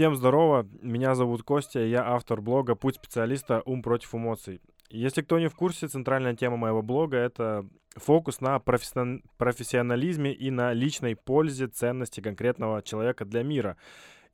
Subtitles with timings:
[0.00, 3.60] Всем здорово, меня зовут Костя, я автор блога «Путь специалиста.
[3.66, 4.62] Ум против эмоций».
[4.88, 9.22] Если кто не в курсе, центральная тема моего блога— это фокус на профессион...
[9.36, 13.76] профессионализме и на личной пользе ценности конкретного человека для мира.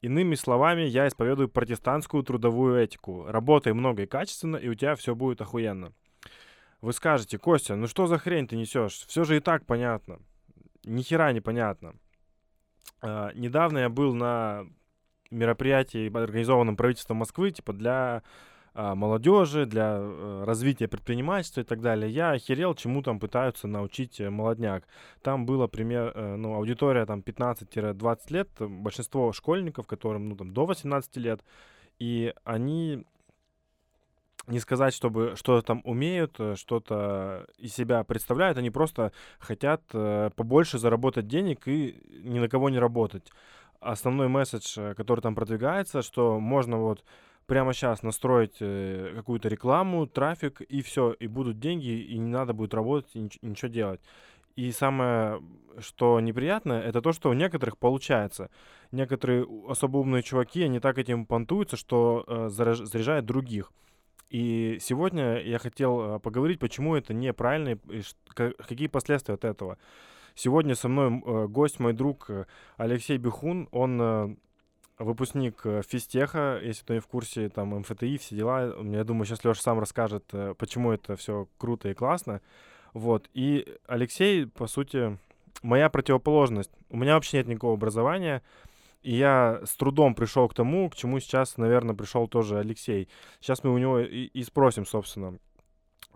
[0.02, 3.24] Иными словами, я исповедую протестантскую трудовую этику.
[3.26, 5.92] Работай много и качественно, и у тебя все будет охуенно.
[6.80, 9.04] Вы скажете, Костя, ну что за хрень ты несешь?
[9.08, 10.20] Все же и так понятно.
[10.84, 11.94] Ни хера не понятно.
[13.02, 14.66] Uh, недавно я был на
[15.30, 18.22] мероприятий, организованном правительством Москвы, типа для
[18.78, 22.10] а, молодежи, для а, развития предпринимательства и так далее.
[22.10, 24.86] Я охерел, чему там пытаются научить э, молодняк.
[25.22, 30.66] Там было пример, э, ну, аудитория там 15-20 лет, большинство школьников, которым, ну, там, до
[30.66, 31.40] 18 лет,
[31.98, 33.06] и они
[34.46, 40.78] не сказать, чтобы что-то там умеют, э, что-то из себя представляют, они просто хотят побольше
[40.78, 43.32] заработать денег и ни на кого не работать
[43.80, 47.04] основной месседж, э, который там продвигается, что можно вот
[47.46, 52.52] прямо сейчас настроить э, какую-то рекламу, трафик, и все, и будут деньги, и не надо
[52.52, 54.00] будет работать, и нич- ничего делать.
[54.56, 55.42] И самое,
[55.80, 58.50] что неприятно, это то, что у некоторых получается.
[58.90, 63.72] Некоторые особо умные чуваки, они так этим понтуются, что э, заряжают других.
[64.30, 68.02] И сегодня я хотел поговорить, почему это неправильно, и
[68.34, 69.78] какие последствия от этого.
[70.38, 72.44] Сегодня со мной э, гость, мой друг э,
[72.76, 73.70] Алексей Бехун.
[73.72, 74.36] Он э,
[74.98, 78.74] выпускник физтеха, если кто не в курсе, там МФТИ, все дела.
[78.82, 80.24] Я думаю, сейчас Леша сам расскажет,
[80.58, 82.42] почему это все круто и классно.
[82.92, 83.30] Вот.
[83.32, 85.18] И Алексей, по сути,
[85.62, 86.70] моя противоположность.
[86.90, 88.42] У меня вообще нет никакого образования.
[89.02, 93.08] И я с трудом пришел к тому, к чему сейчас, наверное, пришел тоже Алексей.
[93.40, 95.38] Сейчас мы у него и, и спросим, собственно,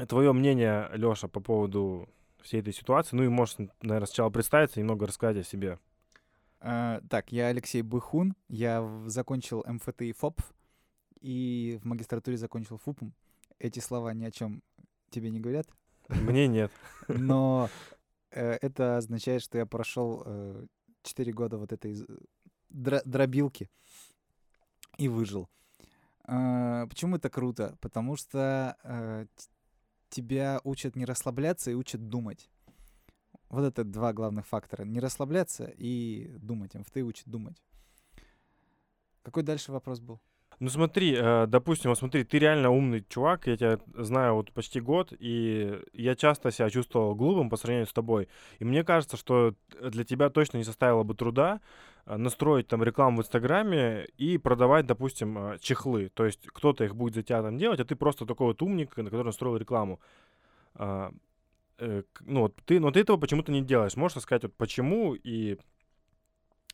[0.08, 2.08] твое мнение, Леша, по поводу
[2.42, 3.16] всей этой ситуации.
[3.16, 5.78] Ну и можешь, наверное, сначала представиться и немного рассказать о себе.
[6.60, 10.42] Uh, так, я Алексей Быхун, я закончил МФТ и ФОП,
[11.20, 13.14] и в магистратуре закончил ФУПом.
[13.58, 14.62] Эти слова ни о чем
[15.10, 15.66] тебе не говорят?
[16.08, 16.70] Мне нет.
[17.08, 17.68] Но
[18.30, 20.66] э, это означает, что я прошел э,
[21.02, 21.96] 4 года вот этой
[22.68, 23.70] дро дробилки
[24.98, 25.48] и выжил.
[26.26, 27.76] Э, почему это круто?
[27.80, 29.26] Потому что э,
[30.10, 32.50] тебя учат не расслабляться и учат думать.
[33.48, 34.84] Вот это два главных фактора.
[34.84, 36.74] Не расслабляться и думать.
[36.74, 37.62] МФТ учит думать.
[39.22, 40.20] Какой дальше вопрос был?
[40.60, 44.78] Ну смотри, э, допустим, вот смотри, ты реально умный чувак, я тебя знаю вот почти
[44.78, 48.28] год, и я часто себя чувствовал глупым по сравнению с тобой.
[48.58, 51.62] И мне кажется, что для тебя точно не составило бы труда
[52.04, 56.10] э, настроить там рекламу в Инстаграме и продавать, допустим, э, чехлы.
[56.12, 58.94] То есть кто-то их будет за тебя там делать, а ты просто такой вот умник,
[58.98, 59.98] на который настроил рекламу.
[60.74, 61.10] А,
[61.78, 63.96] ну вот ты, но ты этого почему-то не делаешь.
[63.96, 65.56] Можешь рассказать вот почему и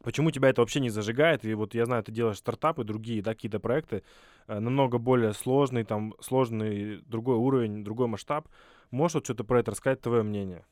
[0.07, 1.45] Почему тебя это вообще не зажигает?
[1.45, 4.05] И вот я знаю, ты делаешь стартапы, другие, да, какие-то проекты,
[4.47, 8.49] э, намного более сложный, там, сложный другой уровень, другой масштаб.
[8.93, 10.65] Можешь вот что-то про это рассказать, твое мнение?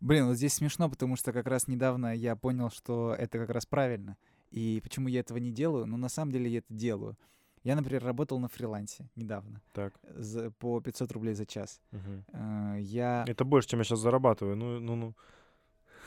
[0.00, 3.64] Блин, вот здесь смешно, потому что как раз недавно я понял, что это как раз
[3.64, 4.18] правильно.
[4.50, 5.86] И почему я этого не делаю?
[5.86, 7.16] Ну, на самом деле я это делаю.
[7.62, 9.62] Я, например, работал на фрилансе недавно.
[9.72, 9.94] Так.
[10.02, 11.80] За, по 500 рублей за час.
[11.92, 12.76] Угу.
[12.80, 13.24] я...
[13.26, 14.56] Это больше, чем я сейчас зарабатываю.
[14.56, 15.14] Ну, ну, ну.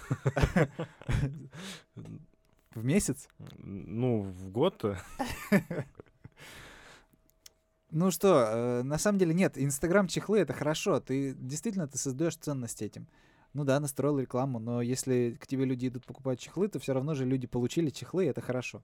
[2.75, 3.27] В месяц?
[3.57, 4.97] Ну, в год-то.
[7.91, 12.35] Ну что, э, на самом деле нет, Инстаграм чехлы это хорошо, ты действительно ты создаешь
[12.35, 13.05] ценность этим.
[13.53, 17.13] Ну да, настроил рекламу, но если к тебе люди идут покупать чехлы, то все равно
[17.13, 18.81] же люди получили чехлы, и это хорошо.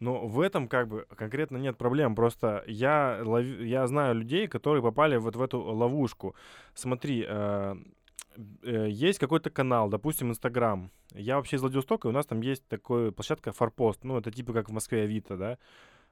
[0.00, 2.16] Но в этом как бы конкретно нет проблем.
[2.16, 3.44] Просто я, лов...
[3.44, 6.34] я знаю людей, которые попали вот в эту ловушку.
[6.74, 7.76] Смотри, Э,
[8.62, 10.90] есть какой-то канал, допустим, Инстаграм.
[11.14, 14.04] Я вообще из Владивостока, и у нас там есть такая площадка Форпост.
[14.04, 15.58] Ну, это типа как в Москве Авито, да.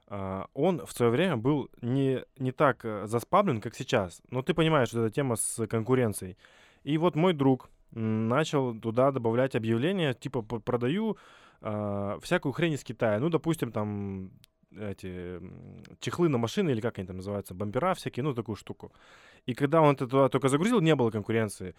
[0.07, 4.21] Uh, он в свое время был не, не так uh, заспаблен, как сейчас.
[4.29, 6.37] Но ты понимаешь, что это тема с конкуренцией.
[6.83, 11.17] И вот мой друг начал туда добавлять объявления, типа продаю
[11.61, 13.19] uh, всякую хрень из Китая.
[13.19, 14.31] Ну, допустим, там
[14.77, 15.39] эти
[16.01, 18.91] чехлы на машины, или как они там называются, бампера всякие, ну, такую штуку.
[19.45, 21.73] И когда он это туда только загрузил, не было конкуренции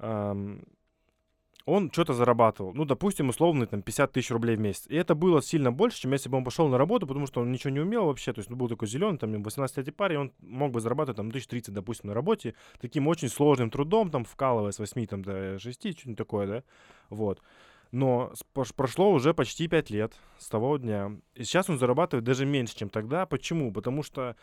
[0.00, 2.72] он что-то зарабатывал.
[2.72, 4.86] Ну, допустим, условно, там, 50 тысяч рублей в месяц.
[4.88, 7.52] И это было сильно больше, чем если бы он пошел на работу, потому что он
[7.52, 8.32] ничего не умел вообще.
[8.32, 11.74] То есть, он был такой зеленый, там, 18-летний парень, он мог бы зарабатывать, там, 1030,
[11.74, 16.16] допустим, на работе, таким очень сложным трудом, там, вкалывая с 8 там, до 6, что-нибудь
[16.16, 16.62] такое, да,
[17.10, 17.42] вот.
[17.90, 18.32] Но
[18.74, 21.12] прошло уже почти 5 лет с того дня.
[21.34, 23.24] И сейчас он зарабатывает даже меньше, чем тогда.
[23.26, 23.72] Почему?
[23.72, 24.36] Потому что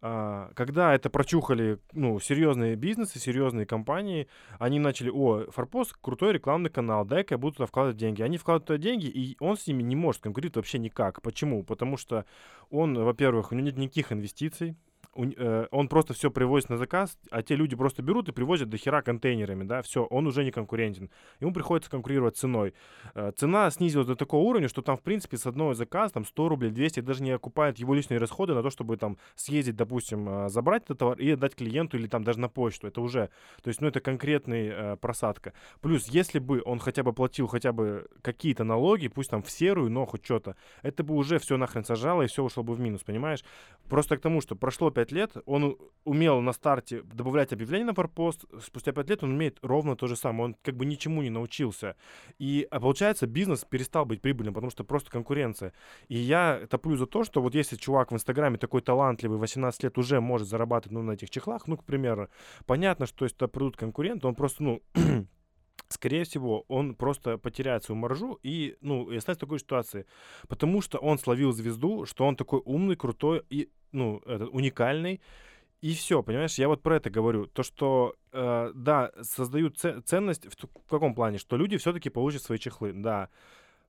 [0.00, 7.04] когда это прочухали, ну, серьезные бизнесы, серьезные компании, они начали, о, Форпост крутой рекламный канал,
[7.04, 8.22] дай-ка я буду туда вкладывать деньги.
[8.22, 11.20] Они вкладывают туда деньги, и он с ними не может конкурировать вообще никак.
[11.20, 11.62] Почему?
[11.64, 12.24] Потому что
[12.70, 14.76] он, во-первых, у него нет никаких инвестиций,
[15.14, 19.02] он просто все привозит на заказ, а те люди просто берут и привозят до хера
[19.02, 21.10] контейнерами, да, все, он уже не конкурентен.
[21.40, 22.74] Ему приходится конкурировать ценой.
[23.14, 26.48] Э, цена снизилась до такого уровня, что там, в принципе, с одного заказа, там, 100
[26.48, 30.48] рублей, 200, даже не окупает его личные расходы на то, чтобы там съездить, допустим, э,
[30.48, 32.86] забрать этот товар и отдать клиенту или там даже на почту.
[32.86, 33.30] Это уже,
[33.62, 35.52] то есть, ну, это конкретный э, просадка.
[35.80, 39.90] Плюс, если бы он хотя бы платил хотя бы какие-то налоги, пусть там в серую,
[39.90, 43.02] но хоть что-то, это бы уже все нахрен сажало и все ушло бы в минус,
[43.02, 43.44] понимаешь?
[43.88, 48.44] Просто к тому, что прошло 5 лет, он умел на старте добавлять объявления на форпост,
[48.62, 51.96] спустя 5 лет он умеет ровно то же самое, он как бы ничему не научился.
[52.38, 55.72] И а получается, бизнес перестал быть прибыльным, потому что просто конкуренция.
[56.08, 59.98] И я топлю за то, что вот если чувак в Инстаграме такой талантливый, 18 лет
[59.98, 62.28] уже может зарабатывать ну, на этих чехлах, ну, к примеру,
[62.66, 64.82] понятно, что если придут конкуренты, он просто, ну,
[65.88, 70.06] скорее всего, он просто потеряет свою маржу и, ну, и останется в такой ситуации.
[70.48, 75.20] Потому что он словил звезду, что он такой умный, крутой и, ну, этот, уникальный.
[75.80, 77.46] И все, понимаешь, я вот про это говорю.
[77.46, 81.38] То, что, э, да, создают ценность в, в каком плане?
[81.38, 83.30] Что люди все-таки получат свои чехлы, да.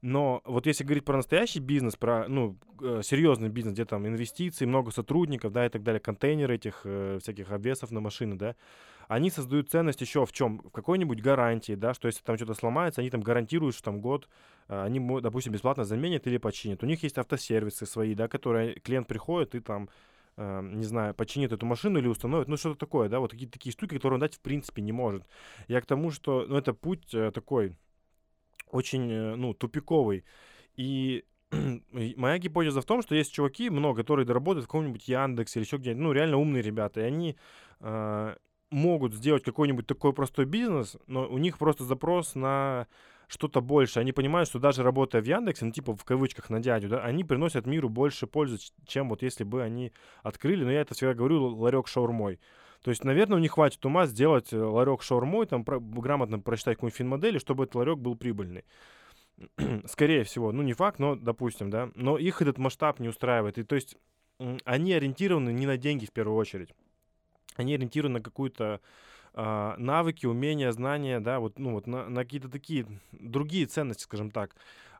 [0.01, 4.65] Но вот если говорить про настоящий бизнес, про, ну, э, серьезный бизнес, где там инвестиции,
[4.65, 8.55] много сотрудников, да, и так далее, контейнеры этих э, всяких обвесов на машины, да,
[9.07, 10.59] они создают ценность еще в чем?
[10.59, 14.29] В какой-нибудь гарантии, да, что если там что-то сломается, они там гарантируют, что там год
[14.69, 16.81] а, они, допустим, бесплатно заменят или починят.
[16.81, 19.89] У них есть автосервисы свои, да, которые клиент приходит и там
[20.37, 23.73] Uh, не знаю, починит эту машину или установит, ну что-то такое, да, вот какие-то такие
[23.73, 25.25] штуки, которые он дать в принципе не может.
[25.67, 27.75] Я к тому, что, ну это путь uh, такой
[28.71, 30.23] очень, uh, ну, тупиковый.
[30.77, 35.65] И моя гипотеза в том, что есть чуваки, много, которые доработают в каком-нибудь Яндексе или
[35.65, 37.35] еще где-нибудь, ну, реально умные ребята, и они
[38.71, 42.87] могут сделать какой-нибудь такой простой бизнес, но у них просто запрос на
[43.27, 43.99] что-то больше.
[43.99, 47.23] Они понимают, что даже работая в Яндексе, ну, типа в кавычках на дядю, да, они
[47.23, 49.91] приносят миру больше пользы, чем вот если бы они
[50.23, 52.39] открыли, но я это всегда говорю, ларек шаурмой.
[52.83, 56.77] То есть, наверное, у них хватит ума сделать э, ларек шаурмой, там про, грамотно прочитать
[56.77, 58.65] какую-нибудь финмодель, чтобы этот ларек был прибыльный.
[59.85, 61.91] Скорее всего, ну не факт, но допустим, да.
[61.95, 63.57] Но их этот масштаб не устраивает.
[63.57, 63.97] И то есть
[64.65, 66.69] они ориентированы не на деньги в первую очередь
[67.55, 68.81] они ориентированы на какую-то
[69.33, 74.31] э, навыки, умения, знания, да, вот, ну, вот на, на какие-то такие другие ценности, скажем
[74.31, 74.55] так.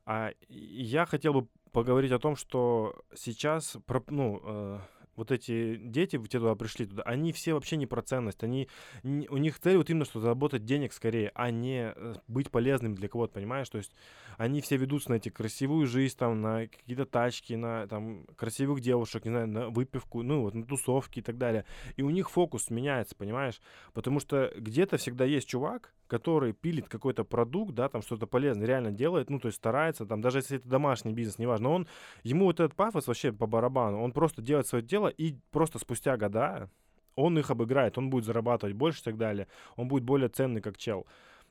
[0.06, 3.78] А я хотел бы поговорить о том, что сейчас,
[4.08, 4.80] ну, э,
[5.22, 8.44] вот эти дети, те туда пришли, туда, они все вообще не про ценность.
[8.44, 8.68] Они,
[9.04, 13.08] у них цель вот именно, что заработать денег скорее, а не э, быть полезным для
[13.08, 13.70] кого-то, понимаешь?
[13.70, 13.92] То есть
[14.38, 19.26] они все ведутся на эти красивую жизнь, там, на какие-то тачки, на там красивых девушек,
[19.26, 21.66] не знаю, на выпивку, ну вот, на тусовки и так далее.
[21.98, 23.62] И у них фокус меняется, понимаешь?
[23.94, 28.92] Потому что где-то всегда есть чувак, который пилит какой-то продукт, да, там что-то полезное, реально
[28.92, 31.88] делает, ну, то есть старается, там, даже если это домашний бизнес, неважно, он,
[32.24, 36.18] ему вот этот пафос вообще по барабану, он просто делает свое дело, и просто спустя
[36.18, 36.70] года
[37.16, 39.48] он их обыграет, он будет зарабатывать больше и так далее,
[39.78, 41.08] он будет более ценный как чел.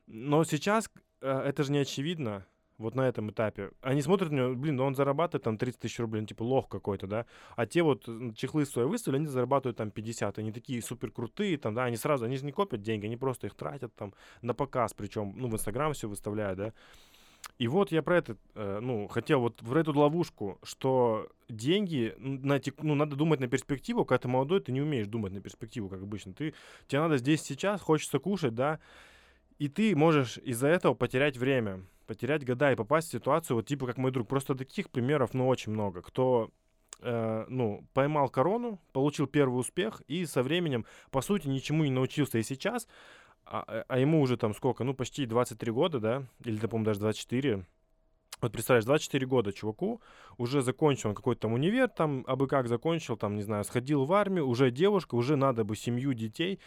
[0.07, 0.91] Но сейчас
[1.23, 2.45] э, это же не очевидно,
[2.81, 3.71] вот на этом этапе.
[3.82, 6.69] Они смотрят на него, блин, ну он зарабатывает там 30 тысяч рублей, ну, типа лох
[6.69, 7.27] какой-то, да.
[7.56, 10.38] А те вот чехлы свои выставили, они зарабатывают там 50.
[10.38, 13.47] Они такие супер крутые, там, да, они сразу, они же не копят деньги, они просто
[13.47, 16.73] их тратят там на показ, причем, ну, в Инстаграм все выставляют, да.
[17.59, 22.61] И вот я про это, э, ну, хотел вот в эту ловушку, что деньги, на,
[22.78, 26.02] ну, надо думать на перспективу, когда ты молодой, ты не умеешь думать на перспективу, как
[26.02, 26.33] обычно.
[26.33, 26.55] Ты,
[26.87, 28.78] тебе надо здесь сейчас, хочется кушать, да,
[29.59, 33.87] и ты можешь из-за этого потерять время потерять года и попасть в ситуацию, вот типа
[33.87, 34.26] как мой друг.
[34.26, 36.02] Просто таких примеров, ну, очень много.
[36.02, 36.50] Кто
[37.02, 42.38] э, ну, поймал корону, получил первый успех и со временем, по сути, ничему не научился.
[42.38, 42.88] И сейчас,
[43.45, 46.99] а, а ему уже там сколько, ну, почти 23 года, да, или, да, по-моему, даже
[46.99, 47.64] 24,
[48.40, 50.00] вот представляешь, 24 года чуваку,
[50.38, 54.12] уже закончил он какой-то там универ, там, абы как закончил, там, не знаю, сходил в
[54.12, 56.59] армию, уже девушка, уже надо бы семью, детей.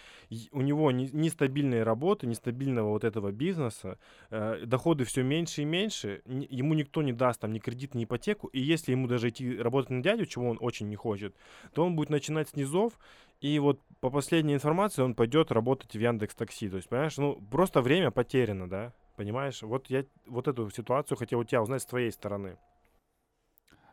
[0.51, 3.97] У него не работы, нестабильного вот этого бизнеса,
[4.29, 8.03] э, доходы все меньше и меньше, н- ему никто не даст там ни кредит, ни
[8.03, 11.35] ипотеку, и если ему даже идти работать на дядю, чего он очень не хочет,
[11.73, 12.93] то он будет начинать с низов,
[13.41, 16.69] и вот по последней информации он пойдет работать в Яндекс Такси.
[16.69, 18.93] То есть, понимаешь, ну просто время потеряно, да?
[19.15, 19.61] Понимаешь?
[19.61, 22.57] Вот я вот эту ситуацию хотел у тебя узнать с твоей стороны.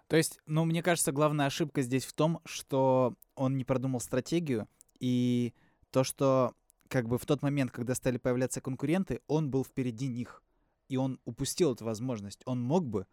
[0.08, 4.66] То есть, ну, мне кажется, главная ошибка здесь в том, что он не продумал стратегию,
[4.98, 5.54] и
[5.90, 6.54] то, что
[6.88, 10.42] как бы в тот момент, когда стали появляться конкуренты, он был впереди них,
[10.88, 12.42] и он упустил эту возможность.
[12.44, 13.06] Он мог бы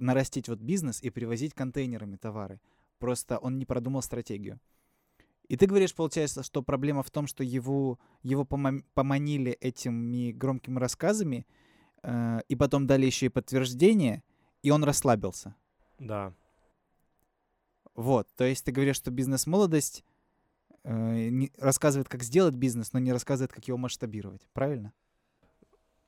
[0.00, 2.60] нарастить вот бизнес и привозить контейнерами товары,
[2.98, 4.58] просто он не продумал стратегию.
[5.48, 10.78] И ты говоришь, получается, что проблема в том, что его, его пома- поманили этими громкими
[10.78, 11.46] рассказами,
[12.02, 14.22] э, и потом дали еще и подтверждение,
[14.62, 15.54] и он расслабился.
[15.98, 16.32] Да.
[17.94, 20.04] Вот, то есть ты говоришь, что бизнес-молодость
[20.82, 24.48] э, не, рассказывает, как сделать бизнес, но не рассказывает, как его масштабировать.
[24.52, 24.92] Правильно?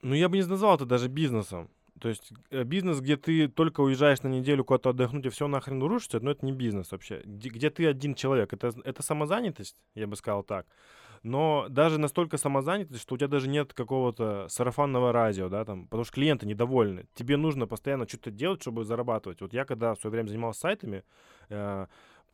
[0.02, 1.70] Ну, я бы не назвал это даже бизнесом.
[2.00, 5.82] То есть э, бизнес, где ты только уезжаешь на неделю куда-то отдохнуть и все нахрен
[5.82, 7.22] рушится, но это не бизнес вообще.
[7.24, 10.66] Где, где ты один человек, это, это самозанятость, я бы сказал так.
[11.22, 16.04] Но даже настолько самозанятость, что у тебя даже нет какого-то сарафанного радио, да, там, потому
[16.04, 17.06] что клиенты недовольны.
[17.14, 19.40] Тебе нужно постоянно что-то делать, чтобы зарабатывать.
[19.40, 21.02] Вот я когда в свое время занимался сайтами,
[21.48, 21.86] э,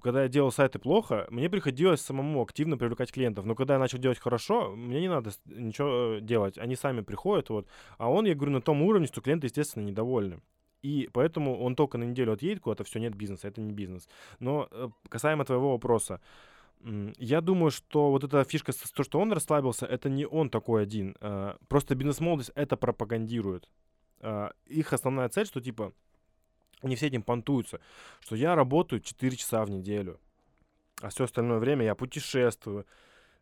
[0.03, 3.45] когда я делал сайты плохо, мне приходилось самому активно привлекать клиентов.
[3.45, 6.59] Но когда я начал делать хорошо, мне не надо ничего э, делать.
[6.59, 7.69] Они сами приходят, вот.
[7.99, 10.41] А он, я говорю, на том уровне, что клиенты, естественно, недовольны.
[10.83, 14.09] И поэтому он только на неделю отъедет куда-то, все, нет бизнеса, это не бизнес.
[14.41, 16.21] Но э, касаемо твоего вопроса,
[17.19, 21.15] я думаю, что вот эта фишка, то, что он расслабился, это не он такой один.
[21.21, 23.69] Э, просто бизнес-молодость это пропагандирует.
[24.67, 25.93] Их основная цель, что типа
[26.83, 27.81] они все этим понтуются,
[28.21, 30.21] что я работаю 4 часа в неделю,
[31.01, 32.87] а все остальное время я путешествую,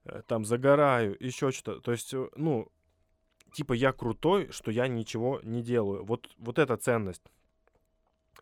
[0.04, 1.80] э, там загораю, еще что-то.
[1.80, 2.68] То есть, э, ну,
[3.52, 6.04] типа я крутой, что я ничего не делаю.
[6.04, 7.23] Вот, вот эта ценность.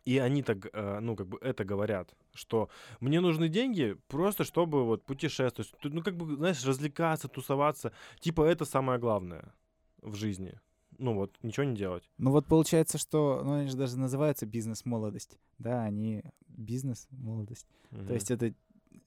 [0.05, 4.85] И они так, э, ну, как бы это говорят, что мне нужны деньги просто, чтобы
[4.85, 7.91] вот путешествовать, ну, как бы, знаешь, развлекаться, тусоваться.
[8.19, 9.53] Типа это самое главное
[10.01, 10.59] в жизни
[10.99, 12.09] ну вот, ничего не делать.
[12.17, 17.67] Ну вот получается, что, ну они же даже называются бизнес-молодость, да, они бизнес-молодость.
[17.91, 18.05] Угу.
[18.05, 18.53] То есть это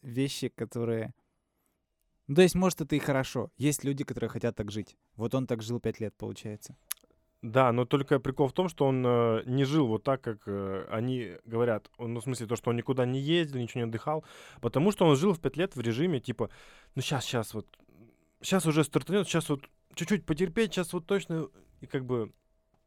[0.02, 1.14] вещи, которые...
[2.28, 3.50] Ну, то есть, может, это и хорошо.
[3.56, 4.96] Есть люди, которые хотят так жить.
[5.16, 6.76] Вот он так жил пять лет, получается.
[7.42, 10.86] Да, но только прикол в том, что он э, не жил вот так, как э,
[10.88, 11.90] они говорят.
[11.98, 14.24] Он, ну, в смысле, то, что он никуда не ездил, ничего не отдыхал.
[14.60, 16.50] Потому что он жил в пять лет в режиме, типа,
[16.94, 17.66] ну сейчас, сейчас вот,
[18.40, 21.48] сейчас уже стартанет, сейчас вот чуть-чуть потерпеть, сейчас вот точно
[21.82, 22.32] и как бы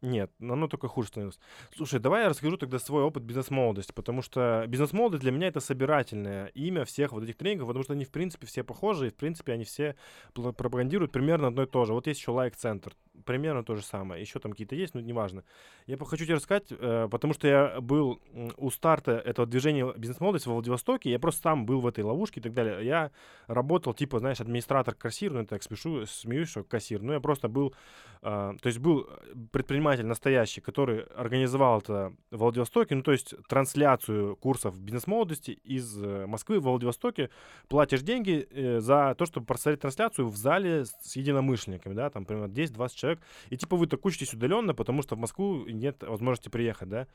[0.02, 1.40] нет, оно только хуже становилось.
[1.76, 6.48] Слушай, давай я расскажу тогда свой опыт бизнес-молодости, потому что бизнес-молодость для меня это собирательное
[6.48, 9.54] имя всех вот этих тренингов, потому что они, в принципе, все похожи, и, в принципе,
[9.54, 9.96] они все
[10.34, 11.94] пропагандируют примерно одно и то же.
[11.94, 12.94] Вот есть еще лайк-центр,
[13.24, 14.22] примерно то же самое.
[14.22, 15.44] Еще там какие-то есть, но неважно.
[15.88, 18.20] Я хочу тебе рассказать, э, потому что я был
[18.58, 22.44] у старта этого движения бизнес-молодости в Владивостоке, я просто сам был в этой ловушке и
[22.44, 22.86] так далее.
[22.86, 23.12] Я
[23.48, 27.74] работал, типа, знаешь, администратор-кассир, ну, я так спешу, смеюсь, что кассир, но я просто был,
[28.22, 29.10] э, то есть был
[29.52, 36.26] предприниматель настоящий, который организовал это в Владивостоке, ну, то есть трансляцию курсов бизнес-молодости из э,
[36.26, 37.30] Москвы в Владивостоке,
[37.68, 38.48] платишь деньги
[38.80, 43.22] за то, чтобы просмотреть трансляцию в зале с единомышленниками, да, там примерно 10-20 человек человек,
[43.50, 47.08] и типа вы так учитесь удаленно, потому что в Москву нет возможности приехать, да.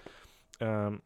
[0.60, 1.02] Эм,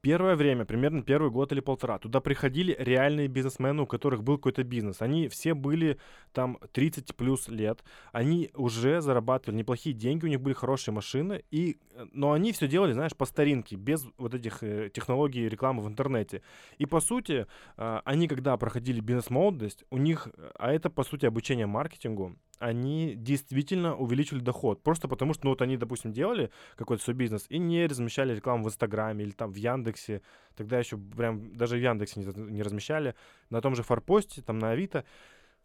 [0.00, 4.62] первое время, примерно первый год или полтора, туда приходили реальные бизнесмены, у которых был какой-то
[4.62, 5.02] бизнес.
[5.02, 5.98] Они все были
[6.32, 7.84] там 30 плюс лет.
[8.12, 11.42] Они уже зарабатывали неплохие деньги, у них были хорошие машины.
[11.50, 15.82] И, э, но они все делали, знаешь, по старинке, без вот этих э, технологий рекламы
[15.82, 16.42] в интернете.
[16.78, 17.46] И по сути,
[17.76, 23.14] э, они когда проходили бизнес-молодость, у них, э, а это по сути обучение маркетингу, они
[23.16, 24.82] действительно увеличили доход.
[24.82, 28.64] Просто потому что, ну вот они, допустим, делали какой-то свой бизнес и не размещали рекламу
[28.64, 30.20] в Инстаграме или там в Яндексе.
[30.54, 33.14] Тогда еще прям даже в Яндексе не, не размещали.
[33.48, 35.04] На том же Форпосте, там на Авито.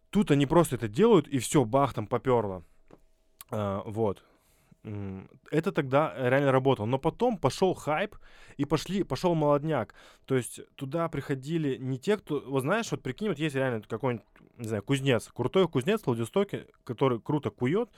[0.09, 2.63] Тут они просто это делают, и все, бах, там поперло.
[3.51, 4.23] А, вот.
[5.51, 6.85] Это тогда реально работало.
[6.85, 8.15] Но потом пошел хайп,
[8.57, 9.93] и пошли, пошел молодняк.
[10.25, 12.41] То есть туда приходили не те, кто...
[12.47, 14.25] Вот знаешь, вот прикинь, вот есть реально какой-нибудь,
[14.57, 17.89] не знаю, кузнец, крутой кузнец в Владивостоке, который круто кует,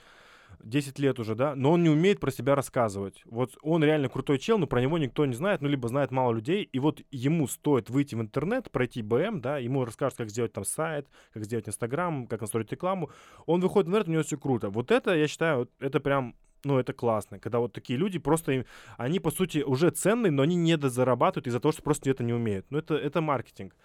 [0.60, 3.22] 10 лет уже, да, но он не умеет про себя рассказывать.
[3.26, 6.32] Вот он реально крутой чел, но про него никто не знает, ну, либо знает мало
[6.32, 10.52] людей, и вот ему стоит выйти в интернет, пройти БМ, да, ему расскажут, как сделать
[10.52, 13.10] там сайт, как сделать Инстаграм, как настроить рекламу,
[13.46, 14.70] он выходит в интернет, у него все круто.
[14.70, 16.34] Вот это, я считаю, это прям
[16.64, 18.64] ну, это классно, когда вот такие люди просто, им,
[18.96, 22.32] они, по сути, уже ценные, но они не дозарабатывают из-за того, что просто это не
[22.32, 22.66] умеют.
[22.70, 23.76] Ну, это, это маркетинг.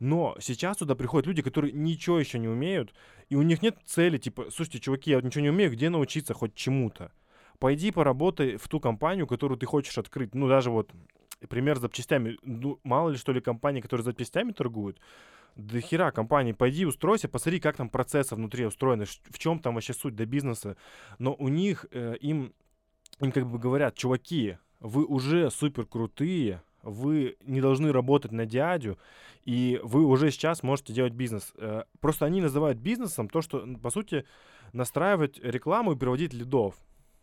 [0.00, 2.94] Но сейчас туда приходят люди, которые ничего еще не умеют,
[3.28, 6.32] и у них нет цели, типа, слушайте, чуваки, я вот ничего не умею, где научиться
[6.34, 7.12] хоть чему-то?
[7.58, 10.34] Пойди поработай в ту компанию, которую ты хочешь открыть.
[10.34, 10.90] Ну, даже вот
[11.48, 12.38] пример с запчастями.
[12.42, 14.98] Ну, мало ли, что ли, компании, которые запчастями торгуют,
[15.56, 19.92] до хера компании, пойди устройся, посмотри, как там процессы внутри устроены, в чем там вообще
[19.92, 20.78] суть до бизнеса.
[21.18, 22.54] Но у них, э, им,
[23.20, 28.98] им как бы говорят, чуваки, вы уже супер крутые, вы не должны работать на дядю,
[29.44, 31.52] и вы уже сейчас можете делать бизнес.
[31.56, 34.24] Э, просто они называют бизнесом то, что, по сути,
[34.72, 36.74] настраивать рекламу и приводить лидов.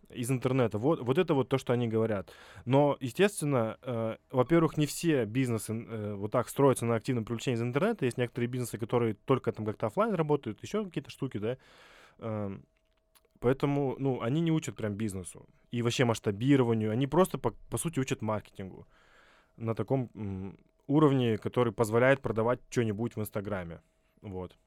[0.09, 0.77] из интернета.
[0.77, 2.31] Вот, вот это вот то, что они говорят.
[2.65, 7.61] Но, естественно, э, во-первых, не все бизнесы э, вот так строятся на активном привлечении из
[7.61, 8.05] интернета.
[8.05, 11.57] Есть некоторые бизнесы, которые только там как-то офлайн работают, еще какие-то штуки, да.
[12.19, 12.57] Э,
[13.39, 16.91] поэтому, ну, они не учат прям бизнесу и вообще масштабированию.
[16.91, 18.87] Они просто, по, по сути, учат маркетингу
[19.57, 23.81] на таком уровне, который позволяет продавать что-нибудь в Инстаграме.
[24.21, 24.57] Вот.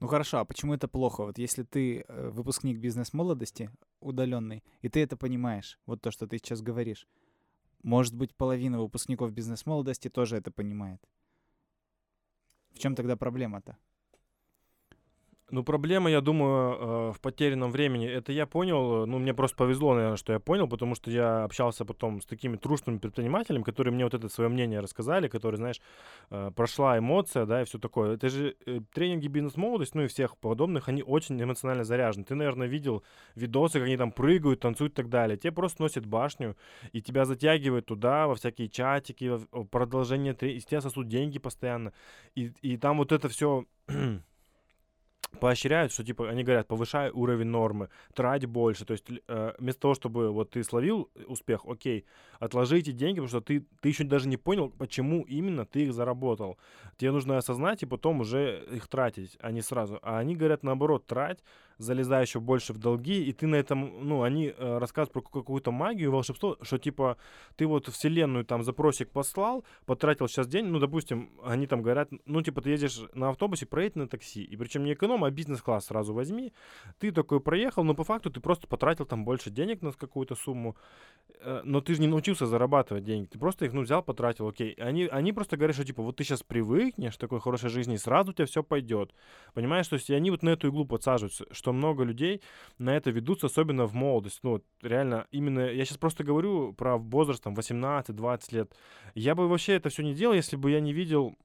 [0.00, 1.24] Ну хорошо, а почему это плохо?
[1.24, 3.70] Вот если ты э, выпускник бизнес-молодости,
[4.00, 7.06] удаленный, и ты это понимаешь, вот то, что ты сейчас говоришь,
[7.82, 11.06] может быть, половина выпускников бизнес-молодости тоже это понимает.
[12.72, 13.76] В чем тогда проблема-то?
[15.52, 18.06] Ну, проблема, я думаю, э, в потерянном времени.
[18.06, 21.84] Это я понял, ну, мне просто повезло, наверное, что я понял, потому что я общался
[21.84, 25.80] потом с такими трушными предпринимателями, которые мне вот это свое мнение рассказали, которые, знаешь,
[26.30, 28.14] э, прошла эмоция, да, и все такое.
[28.14, 32.24] Это же э, тренинги бизнес-молодость, ну, и всех подобных, они очень эмоционально заряжены.
[32.24, 33.02] Ты, наверное, видел
[33.34, 35.36] видосы, как они там прыгают, танцуют и так далее.
[35.36, 36.56] Те просто носят башню,
[36.92, 39.32] и тебя затягивают туда, во всякие чатики,
[39.70, 41.92] продолжение, из тебя сосут деньги постоянно.
[42.36, 43.64] И, и там вот это все
[45.40, 48.84] поощряют, что типа они говорят, повышай уровень нормы, трать больше.
[48.84, 52.04] То есть э, вместо того, чтобы вот ты словил успех, окей,
[52.38, 55.92] отложи эти деньги, потому что ты, ты еще даже не понял, почему именно ты их
[55.92, 56.58] заработал.
[56.96, 59.98] Тебе нужно осознать и потом уже их тратить, а не сразу.
[60.02, 61.38] А они говорят наоборот, трать,
[61.80, 65.72] залезая еще больше в долги, и ты на этом, ну, они э, рассказывают про какую-то
[65.72, 67.16] магию, волшебство, что типа
[67.56, 72.42] ты вот вселенную там запросик послал, потратил сейчас день, ну, допустим, они там говорят, ну,
[72.42, 76.12] типа ты едешь на автобусе, проедь на такси, и причем не эконом, а бизнес-класс сразу
[76.12, 76.52] возьми,
[76.98, 80.76] ты такой проехал, но по факту ты просто потратил там больше денег на какую-то сумму,
[81.38, 84.74] э, но ты же не научился зарабатывать деньги, ты просто их, ну, взял, потратил, окей.
[84.74, 87.98] Они, они просто говорят, что типа вот ты сейчас привыкнешь к такой хорошей жизни, и
[87.98, 89.14] сразу у тебя все пойдет.
[89.54, 92.42] Понимаешь, то есть они вот на эту иглу подсаживаются, что что много людей
[92.78, 94.40] на это ведутся, особенно в молодость.
[94.42, 98.74] Ну, реально, именно, я сейчас просто говорю про возраст, там, 18-20 лет.
[99.14, 101.36] Я бы вообще это все не делал, если бы я не видел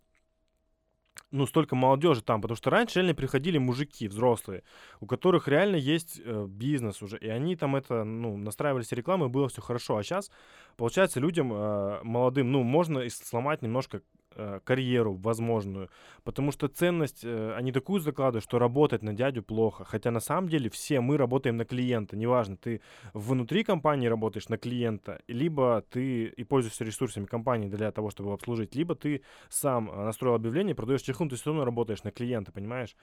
[1.32, 4.64] ну, столько молодежи там, потому что раньше реально приходили мужики взрослые,
[5.00, 9.48] у которых реально есть э, бизнес уже, и они там это, ну, настраивались рекламой, было
[9.48, 10.30] все хорошо, а сейчас,
[10.76, 14.02] получается, людям э, молодым, ну, можно сломать немножко
[14.36, 15.90] э, карьеру возможную,
[16.24, 20.50] потому что ценность, э, они такую закладывают, что работать на дядю плохо, хотя на самом
[20.50, 22.82] деле все мы работаем на клиента, неважно, ты
[23.14, 28.76] внутри компании работаешь на клиента, либо ты и пользуешься ресурсами компании для того, чтобы обслужить,
[28.76, 32.96] либо ты сам э, настроил объявление, продаешь чехлу, ты все равно работаешь на клиента, понимаешь?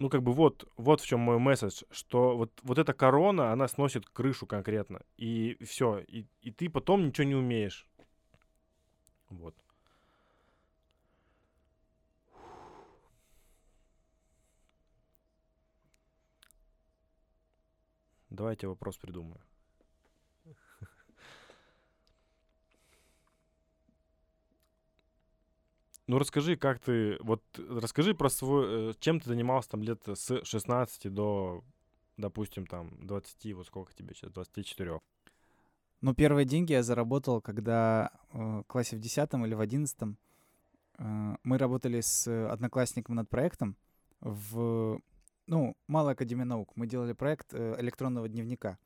[0.00, 3.68] Ну, как бы вот, вот в чем мой месседж, что вот, вот эта корона, она
[3.68, 7.86] сносит крышу конкретно, и все, и, и ты потом ничего не умеешь.
[9.38, 9.54] Вот.
[18.30, 19.40] Давайте вопрос придумаю.
[26.06, 30.44] Ну расскажи, как ты, вот расскажи про свой, э, чем ты занимался там лет с
[30.44, 31.64] 16 до,
[32.18, 35.00] допустим, там 20, вот сколько тебе сейчас, 24.
[36.00, 39.96] Ну, первые деньги я заработал, когда э, в классе в 10 или в 11
[40.98, 43.76] э, мы работали с одноклассником над проектом
[44.20, 45.00] в,
[45.46, 46.72] ну, Малой Академии Наук.
[46.76, 48.78] Мы делали проект э, электронного дневника.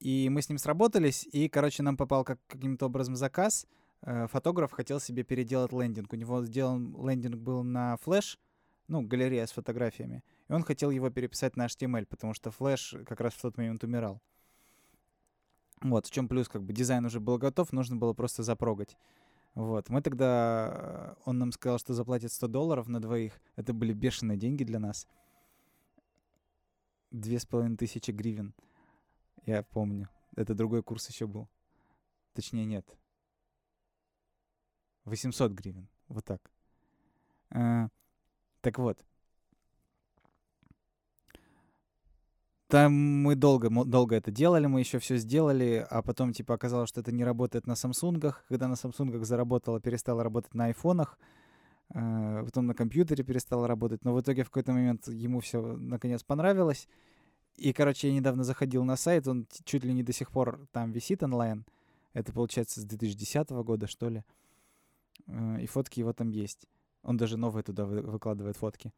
[0.00, 3.66] И мы с ним сработались, и, короче, нам попал как, каким-то образом заказ.
[4.02, 6.12] Э, фотограф хотел себе переделать лендинг.
[6.12, 8.38] У него сделан лендинг был на флеш,
[8.88, 10.22] ну, галерея с фотографиями.
[10.48, 13.84] И он хотел его переписать на HTML, потому что флеш как раз в тот момент
[13.84, 14.20] умирал.
[15.82, 18.96] Вот, в чем плюс, как бы дизайн уже был готов, нужно было просто запрогать.
[19.54, 23.40] Вот, мы тогда, э, он нам сказал, что заплатит 100 долларов на двоих.
[23.56, 25.06] Это были бешеные деньги для нас.
[27.10, 28.54] Две с половиной тысячи гривен.
[29.46, 30.08] Я помню.
[30.34, 31.48] Это другой курс еще был.
[32.34, 32.86] Точнее, нет.
[35.04, 35.88] 800 гривен.
[36.08, 36.50] Вот так.
[37.50, 37.88] А,
[38.60, 39.04] так вот.
[42.68, 47.00] Там мы долго, долго это делали, мы еще все сделали, а потом типа оказалось, что
[47.00, 48.44] это не работает на Самсунгах.
[48.48, 51.16] Когда на Самсунгах заработало, перестало работать на айфонах,
[51.94, 56.24] э, потом на компьютере перестало работать, но в итоге в какой-то момент ему все наконец
[56.24, 56.88] понравилось.
[57.56, 60.90] И, короче, я недавно заходил на сайт, он чуть ли не до сих пор там
[60.90, 61.64] висит онлайн.
[62.14, 64.24] Это, получается, с 2010 года, что ли.
[65.28, 66.66] Э, и фотки его там есть.
[67.02, 68.92] Он даже новые туда выкладывает фотки.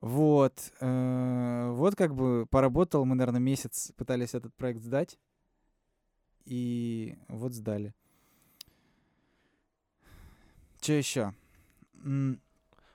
[0.00, 0.72] Вот.
[0.80, 5.18] Э, вот как бы поработал, мы, наверное, месяц пытались этот проект сдать.
[6.44, 7.94] И вот сдали.
[10.80, 11.34] Что еще?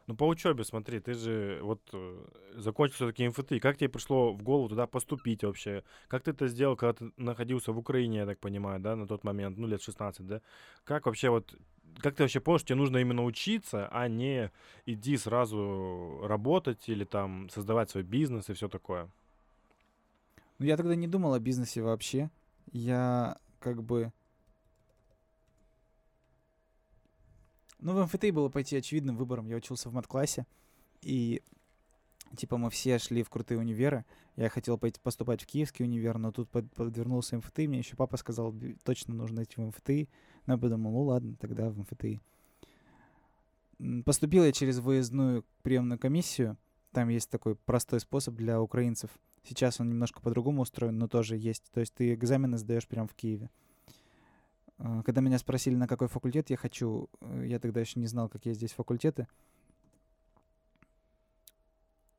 [0.08, 3.60] Ну, по учебе, смотри, ты же вот э, закончил все-таки МФТ.
[3.60, 5.84] Как тебе пришло в голову туда поступить вообще?
[6.08, 9.24] Как ты это сделал, когда ты находился в Украине, я так понимаю, да, на тот
[9.24, 10.42] момент, ну, лет 16, да?
[10.84, 11.56] Как вообще вот,
[11.98, 14.52] как ты вообще понял, что тебе нужно именно учиться, а не
[14.86, 19.10] иди сразу работать или там создавать свой бизнес и все такое?
[20.60, 22.30] Ну, я тогда не думал о бизнесе вообще.
[22.72, 24.12] Я как бы...
[27.86, 29.46] Ну, в МФТ было пойти очевидным выбором.
[29.46, 30.48] Я учился в мат-классе,
[31.04, 31.44] и
[32.36, 34.06] типа мы все шли в крутые универы.
[34.38, 38.18] Я хотел пойти поступать в Киевский универ, но тут под, подвернулся МФТ, мне еще папа
[38.18, 40.10] сказал, точно нужно идти в МФТ.
[40.48, 42.20] Но я подумал, ну ладно, тогда в МФТ.
[44.04, 46.58] Поступил я через выездную приемную комиссию.
[46.92, 49.12] Там есть такой простой способ для украинцев.
[49.44, 51.70] Сейчас он немножко по-другому устроен, но тоже есть.
[51.72, 53.52] То есть ты экзамены сдаешь прямо в Киеве.
[54.78, 58.30] А, когда меня спросили, на какой факультет я хочу, э, я тогда еще не знал,
[58.30, 59.28] какие здесь факультеты.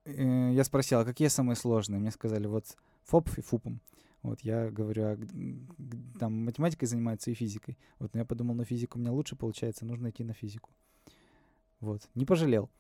[0.05, 1.99] Я спросил, а какие самые сложные?
[1.99, 3.81] Мне сказали, вот ФОП и ФУПом.
[4.23, 5.19] Вот я говорю, а
[6.19, 7.77] там математикой занимаются и физикой.
[7.99, 10.71] Вот, но я подумал, ну физику у меня лучше получается, нужно идти на физику.
[11.81, 12.71] Вот, не пожалел.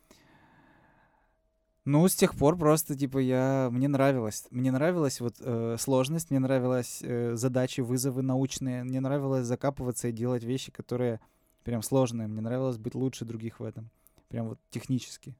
[1.86, 3.68] Ну, с тех пор просто, типа, я...
[3.70, 4.44] Мне нравилось.
[4.50, 8.82] Мне нравилась вот э, сложность, мне нравилась э, задачи, вызовы научные.
[8.82, 11.20] Мне нравилось закапываться и делать вещи, которые
[11.62, 12.26] прям сложные.
[12.26, 13.88] Мне нравилось быть лучше других в этом.
[14.26, 15.36] Прям вот технически.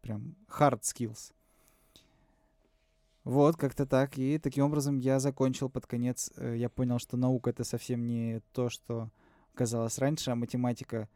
[0.00, 1.32] Прям hard skills.
[3.24, 4.16] Вот, как-то так.
[4.16, 6.30] И таким образом я закончил под конец.
[6.36, 9.10] Э, я понял, что наука— это совсем не то, что
[9.54, 11.08] казалось раньше, а математика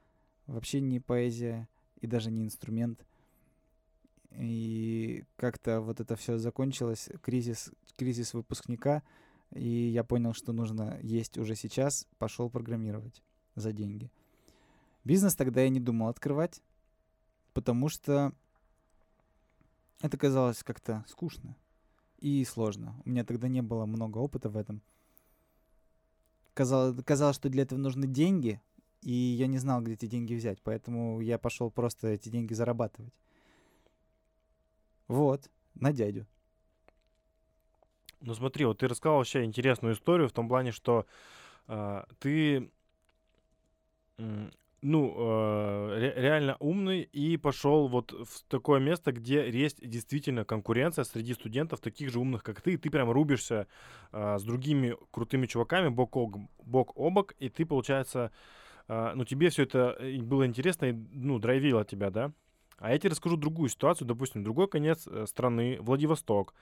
[0.48, 1.68] вообще не поэзия
[2.00, 3.06] и даже не инструмент—
[4.36, 9.02] и как-то вот это все закончилось, кризис, кризис выпускника,
[9.52, 13.22] и я понял, что нужно есть уже сейчас, пошел программировать
[13.54, 14.10] за деньги.
[15.04, 16.62] Бизнес тогда я не думал открывать,
[17.52, 18.32] потому что
[20.00, 21.56] это казалось как-то скучно
[22.18, 23.00] и сложно.
[23.04, 24.82] У меня тогда не было много опыта в этом.
[26.54, 28.60] Казалось, казалось, что для этого нужны деньги,
[29.02, 33.12] и я не знал, где эти деньги взять, поэтому я пошел просто эти деньги зарабатывать.
[35.08, 36.26] Вот, на дядю.
[38.20, 41.06] Ну смотри, вот ты рассказал вообще интересную историю в том плане, что
[41.68, 42.70] э, ты,
[44.82, 51.04] ну, э, ре- реально умный и пошел вот в такое место, где есть действительно конкуренция
[51.04, 53.66] среди студентов таких же умных, как ты, и ты прям рубишься
[54.12, 56.30] э, с другими крутыми чуваками бок о
[56.64, 58.30] бок, о бок и ты, получается,
[58.88, 62.32] э, ну тебе все это э, было интересно и, ну, драйвило тебя, да?
[62.84, 66.52] А я тебе расскажу другую ситуацию, допустим, другой конец э, страны, Владивосток.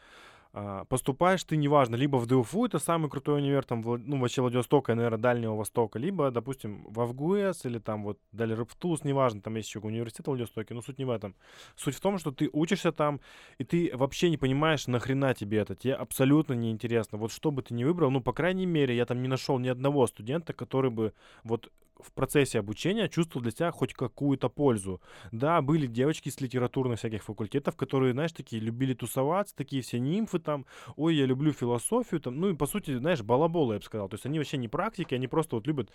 [0.53, 4.95] А, поступаешь ты, неважно, либо в ДУФУ, это самый крутой универ, там, ну, вообще Владивостока,
[4.95, 9.69] наверное, Дальнего Востока, либо, допустим, в АВГУЭС или там вот Дали Рыбтус, неважно, там есть
[9.69, 11.35] еще университет в Владивостоке, но суть не в этом.
[11.75, 13.21] Суть в том, что ты учишься там,
[13.59, 17.19] и ты вообще не понимаешь, нахрена тебе это, тебе абсолютно неинтересно.
[17.19, 19.67] Вот что бы ты ни выбрал, ну, по крайней мере, я там не нашел ни
[19.67, 25.01] одного студента, который бы вот в процессе обучения чувствовал для себя хоть какую-то пользу.
[25.31, 30.39] Да, были девочки с литературных всяких факультетов, которые, знаешь, такие любили тусоваться, такие все нимфы
[30.39, 34.09] там, ой, я люблю философию там, ну и по сути, знаешь, балаболы, я бы сказал.
[34.09, 35.91] То есть они вообще не практики, они просто вот любят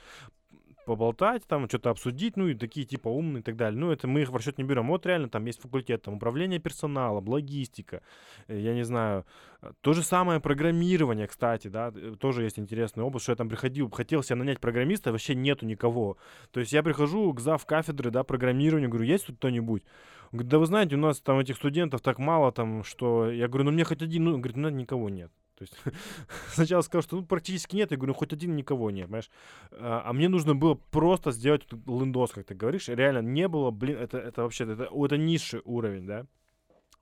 [0.88, 3.80] поболтать, там что-то обсудить, ну и такие типа умные и так далее.
[3.80, 4.88] Ну, это мы их в расчет не берем.
[4.88, 8.02] Вот реально там есть факультет, там управление персоналом, логистика,
[8.48, 9.26] э, я не знаю.
[9.62, 13.50] Э, то же самое программирование, кстати, да, э, тоже есть интересный опыт, что я там
[13.50, 16.18] приходил, хотел себе нанять программиста, вообще нету никого.
[16.52, 19.84] То есть я прихожу к зав кафедры, да, программирования, говорю, есть тут кто-нибудь?
[20.32, 23.30] Да вы знаете, у нас там этих студентов так мало, там, что...
[23.30, 25.32] Я говорю, ну мне хоть один, ну, говорит, ну никого нет.
[25.58, 25.76] То есть
[26.54, 29.32] сначала сказал, что ну, практически нет, я говорю, ну хоть один никого нет, понимаешь?
[29.72, 32.88] А, а мне нужно было просто сделать лендос, как ты говоришь.
[32.88, 36.26] Реально не было, блин, это, это вообще, это, это низший уровень, да?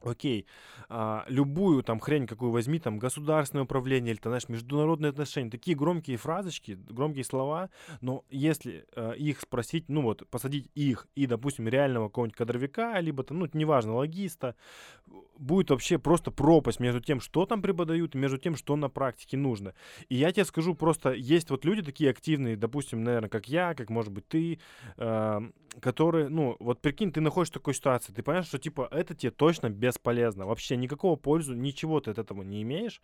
[0.06, 0.46] Окей,
[0.88, 5.76] а, любую там хрень какую возьми, там государственное управление или, ты знаешь, международные отношения, такие
[5.76, 11.68] громкие фразочки, громкие слова, но если а, их спросить, ну вот, посадить их и, допустим,
[11.68, 14.56] реального какого-нибудь кадровика, либо там, ну, неважно, логиста,
[15.38, 19.38] будет вообще просто пропасть между тем, что там преподают, и между тем, что на практике
[19.38, 19.74] нужно.
[20.08, 23.90] И я тебе скажу, просто есть вот люди такие активные, допустим, наверное, как я, как,
[23.90, 24.60] может быть, ты,
[24.98, 25.42] э,
[25.82, 29.32] которые, ну, вот прикинь, ты находишься в такой ситуации, ты понимаешь, что, типа, это тебе
[29.32, 33.02] точно бесполезно, вообще никакого пользу, ничего ты от этого не имеешь,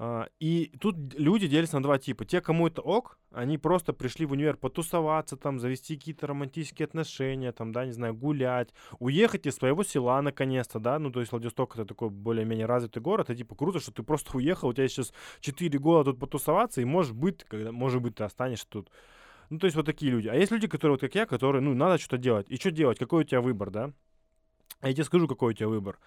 [0.00, 2.24] а, и тут люди делятся на два типа.
[2.24, 7.50] Те, кому это ок, они просто пришли в универ потусоваться, там, завести какие-то романтические отношения,
[7.50, 8.68] там, да, не знаю, гулять,
[9.00, 13.30] уехать из своего села наконец-то, да, ну, то есть Владивосток это такой более-менее развитый город,
[13.30, 16.84] и типа круто, что ты просто уехал, у тебя сейчас 4 года тут потусоваться, и
[16.84, 18.88] может быть, когда, может быть, ты останешься тут.
[19.50, 20.28] Ну, то есть вот такие люди.
[20.28, 22.46] А есть люди, которые вот как я, которые, ну, надо что-то делать.
[22.50, 22.98] И что делать?
[22.98, 23.92] Какой у тебя выбор, да?
[24.82, 25.98] Я тебе скажу, какой у тебя выбор.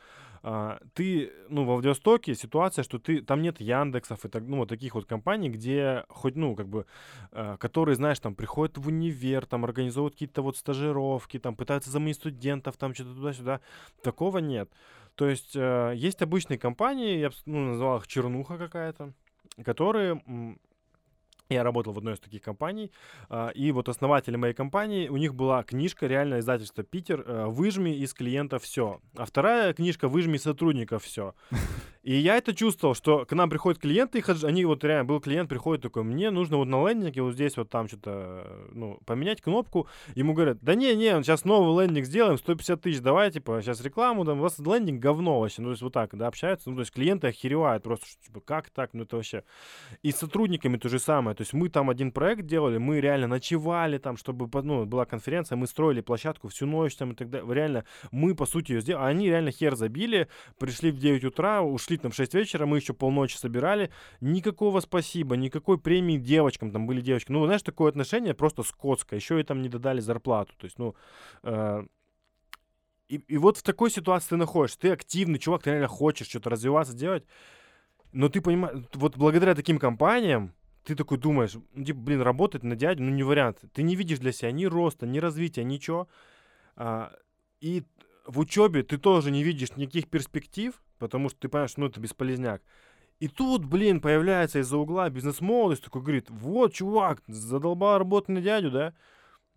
[0.43, 4.69] А, ты, ну, во Владивостоке ситуация, что ты, там нет Яндексов и так, ну, вот
[4.69, 6.85] таких вот компаний, где хоть, ну, как бы,
[7.31, 12.15] а, которые, знаешь, там, приходят в универ, там, организовывают какие-то вот стажировки, там, пытаются заманить
[12.15, 13.61] студентов, там, что-то туда-сюда.
[14.01, 14.71] Такого нет.
[15.15, 19.13] То есть а, есть обычные компании, я бы, ну, назвал их чернуха какая-то,
[19.63, 20.21] которые
[21.53, 22.91] я работал в одной из таких компаний,
[23.29, 27.91] а, и вот основатели моей компании, у них была книжка, реально издательство «Питер», э, «Выжми
[27.91, 28.99] из клиента все».
[29.15, 31.33] А вторая книжка «Выжми из сотрудников все».
[32.03, 35.49] И я это чувствовал, что к нам приходят клиенты, их, они вот реально, был клиент,
[35.49, 39.87] приходит такой, мне нужно вот на лендинге вот здесь вот там что-то, ну, поменять кнопку.
[40.15, 44.25] Ему говорят, да не, не, сейчас новый лендинг сделаем, 150 тысяч, давай, типа, сейчас рекламу,
[44.25, 45.61] там, у вас лендинг говно вообще.
[45.61, 48.39] Ну, то есть вот так, да, общаются, ну, то есть клиенты охеревают просто, что, типа,
[48.41, 49.43] как так, ну, это вообще.
[50.01, 53.25] И с сотрудниками то же самое, то есть мы там один проект делали, мы реально
[53.27, 57.51] ночевали там, чтобы, ну, была конференция, мы строили площадку всю ночь там и так далее.
[57.51, 60.27] Реально, мы, по сути, ее сделали, они реально хер забили,
[60.59, 63.89] пришли в 9 утра, ушли шли там в 6 вечера, мы еще полночи собирали.
[64.21, 67.31] Никакого спасибо, никакой премии девочкам, там были девочки.
[67.31, 69.19] Ну, знаешь, такое отношение просто скотское.
[69.19, 70.53] Еще и там не додали зарплату.
[70.59, 70.95] То есть, ну,
[71.41, 71.85] э,
[73.07, 74.79] и, и вот в такой ситуации ты находишься.
[74.79, 77.25] Ты активный чувак, ты реально хочешь что-то развиваться, делать.
[78.11, 82.75] Но ты понимаешь, вот благодаря таким компаниям, ты такой думаешь, ну, типа, блин, работать на
[82.75, 83.59] дядю, ну, не вариант.
[83.73, 86.07] Ты не видишь для себя ни роста, ни развития, ничего.
[86.75, 87.13] А,
[87.59, 87.83] и
[88.25, 92.61] в учебе ты тоже не видишь никаких перспектив, потому что ты понимаешь, ну это бесполезняк.
[93.19, 98.71] И тут, блин, появляется из-за угла бизнес-молодость, такой говорит, вот, чувак, задолбал работать на дядю,
[98.71, 98.93] да?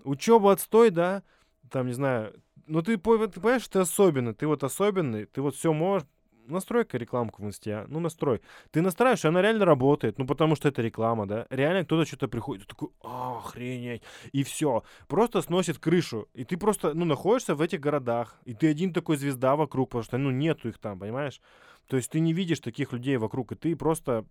[0.03, 1.23] Учеба отстой, да?
[1.71, 2.35] Там, не знаю,
[2.67, 6.07] ну ты, ты понимаешь, ты особенный, ты вот особенный, ты вот все можешь,
[6.47, 7.87] настрой-ка рекламку в инсте, а?
[7.89, 8.41] ну настрой.
[8.71, 11.47] Ты настраиваешь, она реально работает, ну потому что это реклама, да.
[11.51, 14.03] Реально кто-то что-то приходит, такой, охренеть,
[14.33, 14.83] и все.
[15.09, 19.17] Просто сносит крышу, и ты просто, ну, находишься в этих городах, и ты один такой
[19.17, 21.41] звезда вокруг, потому что, ну, нету их там, понимаешь?
[21.87, 24.25] То есть ты не видишь таких людей вокруг, и ты просто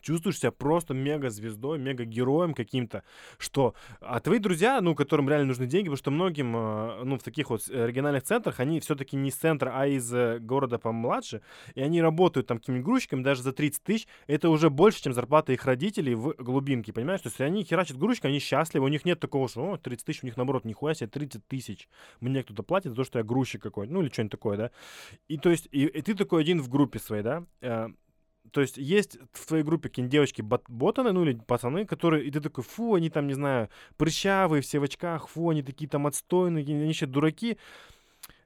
[0.00, 3.02] чувствуешь себя просто мега-звездой, мега-героем каким-то,
[3.38, 3.74] что...
[4.00, 7.50] А твои друзья, ну, которым реально нужны деньги, потому что многим, э, ну, в таких
[7.50, 11.42] вот региональных центрах, они все-таки не из центра, а из э, города помладше,
[11.74, 15.52] и они работают там какими-нибудь грузчиками даже за 30 тысяч, это уже больше, чем зарплата
[15.52, 17.20] их родителей в глубинке, понимаешь?
[17.20, 20.22] То есть они херачат грузчиком, они счастливы, у них нет такого, что, о, 30 тысяч,
[20.22, 21.88] у них, наоборот, нихуя себе, 30 тысяч.
[22.20, 24.70] Мне кто-то платит за то, что я грузчик какой-то, ну, или что-нибудь такое, да?
[25.28, 27.44] И то есть, и, и ты такой один в группе своей, да?
[28.52, 32.30] То есть есть в твоей группе какие-нибудь девочки бот ботаны, ну или пацаны, которые, и
[32.30, 36.06] ты такой, фу, они там, не знаю, прыщавые, все в очках, фу, они такие там
[36.06, 37.58] отстойные, они еще дураки.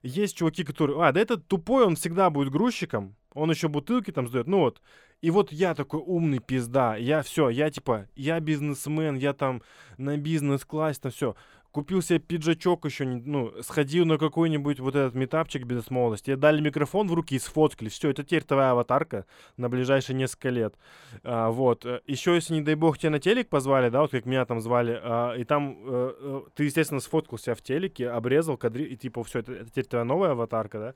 [0.01, 4.27] Есть чуваки, которые, а, да этот тупой, он всегда будет грузчиком, он еще бутылки там
[4.27, 4.81] сдает, ну вот.
[5.21, 9.61] И вот я такой умный пизда, я все, я типа, я бизнесмен, я там
[9.97, 11.35] на бизнес-классе, там все
[11.73, 16.61] купил себе пиджачок еще, ну, сходил на какой-нибудь вот этот метапчик без молодости, тебе дали
[16.61, 19.25] микрофон в руки и сфоткали, все, это теперь твоя аватарка
[19.57, 20.75] на ближайшие несколько лет.
[21.23, 21.85] А, вот.
[22.05, 24.99] Еще, если, не дай бог, тебя на телек позвали, да, вот как меня там звали,
[25.01, 29.39] а, и там а, ты, естественно, сфоткал себя в телеке, обрезал кадри, и типа, все,
[29.39, 30.93] это, это теперь твоя новая аватарка, да.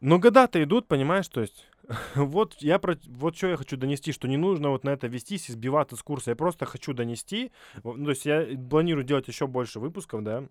[0.00, 1.66] Но года-то идут, понимаешь, то есть
[2.14, 5.48] вот я про, вот что я хочу донести, что не нужно вот на это вестись
[5.48, 6.30] и сбиваться с курса.
[6.30, 7.52] Я просто хочу донести.
[7.82, 10.44] Ну, то есть я планирую делать еще больше выпусков, да,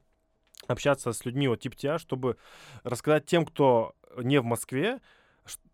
[0.68, 2.38] общаться с людьми вот типа тебя, чтобы
[2.84, 5.00] рассказать тем, кто не в Москве,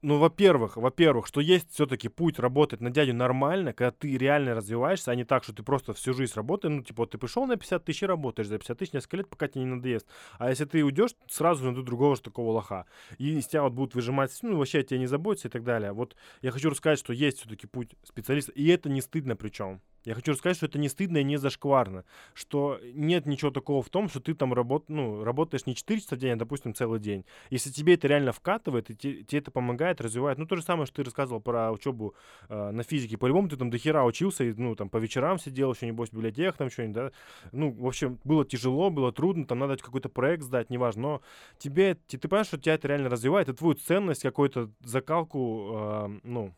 [0.02, 5.12] ну, во-первых, во-первых, что есть все-таки путь работать на дядю нормально, когда ты реально развиваешься,
[5.12, 6.74] а не так, что ты просто всю жизнь работаешь.
[6.74, 9.30] Ну, типа, вот ты пришел на 50 тысяч и работаешь за 50 тысяч несколько лет,
[9.30, 10.08] пока тебе не надоест.
[10.38, 12.86] А если ты уйдешь, сразу найду другого же такого лоха.
[13.18, 15.92] И из тебя вот будут выжимать, ну, вообще тебя не заботиться и так далее.
[15.92, 19.82] Вот я хочу рассказать, что есть все-таки путь специалиста, и это не стыдно причем.
[20.08, 23.90] Я хочу сказать, что это не стыдно и не зашкварно, что нет ничего такого в
[23.90, 27.02] том, что ты там работ, ну, работаешь не 4 часа в день, а, допустим, целый
[27.02, 27.26] день.
[27.50, 30.86] Если тебе это реально вкатывает, и тебе, тебе это помогает, развивает, ну, то же самое,
[30.86, 32.16] что ты рассказывал про учебу
[32.48, 35.74] э, на физике, по-любому ты там до хера учился, и, ну, там, по вечерам сидел,
[35.74, 37.12] еще, небось, в библиотеках, там, что-нибудь, да,
[37.52, 41.22] ну, в общем, было тяжело, было трудно, там, надо какой-то проект сдать, неважно, но
[41.58, 46.20] тебе, ты, ты понимаешь, что тебя это реально развивает, и твою ценность, какую-то закалку, э,
[46.24, 46.54] ну,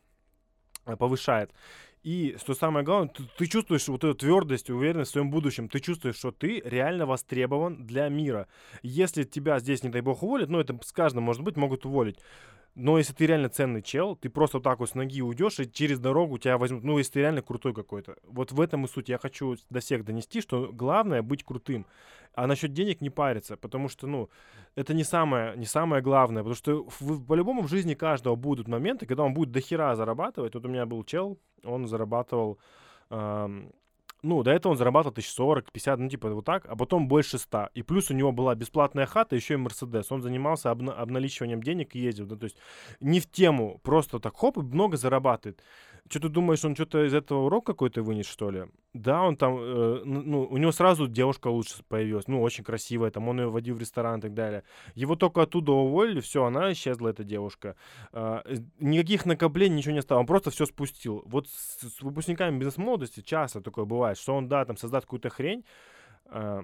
[0.97, 1.51] повышает.
[2.01, 5.67] И что самое главное, ты, ты чувствуешь вот эту твердость, уверенность в своем будущем.
[5.67, 8.47] Ты чувствуешь, что ты реально востребован для мира.
[8.83, 12.17] Если тебя здесь, не дай бог, уволят, ну это с каждым, может быть, могут уволить.
[12.75, 15.69] Но если ты реально ценный чел, ты просто вот так вот с ноги уйдешь, и
[15.69, 16.83] через дорогу тебя возьмут.
[16.83, 18.15] Ну, если ты реально крутой какой-то.
[18.23, 19.09] Вот в этом и суть.
[19.09, 21.85] Я хочу до всех донести, что главное быть крутым.
[22.33, 24.29] А насчет денег не париться, потому что, ну,
[24.75, 26.43] это не самое, не самое главное.
[26.43, 26.87] Потому что
[27.27, 30.53] по-любому в жизни каждого будут моменты, когда он будет дохера зарабатывать.
[30.53, 32.59] Вот у меня был чел, он зарабатывал...
[34.21, 37.37] ну, до этого он зарабатывал тысяч сорок, пятьдесят, ну, типа вот так, а потом больше
[37.37, 37.69] ста.
[37.73, 40.11] И плюс у него была бесплатная хата, еще и Мерседес.
[40.11, 42.25] Он занимался обна- обналичиванием денег и ездил.
[42.25, 42.57] Да, то есть
[42.99, 45.63] не в тему, просто так хоп, и много зарабатывает.
[46.09, 48.65] Что ты думаешь, он что-то из этого урок какой-то вынес, что ли?
[48.93, 53.27] Да, он там, э, ну, у него сразу девушка лучше появилась, ну, очень красивая, там,
[53.29, 54.63] он ее водил в ресторан и так далее.
[54.95, 57.75] Его только оттуда уволили, все, она исчезла, эта девушка.
[58.11, 58.41] Э,
[58.79, 61.21] никаких накоплений, ничего не стало, он просто все спустил.
[61.27, 65.63] Вот с, с выпускниками бизнес-молодости часто такое бывает, что он, да, там, создаст какую-то хрень,
[66.25, 66.63] э,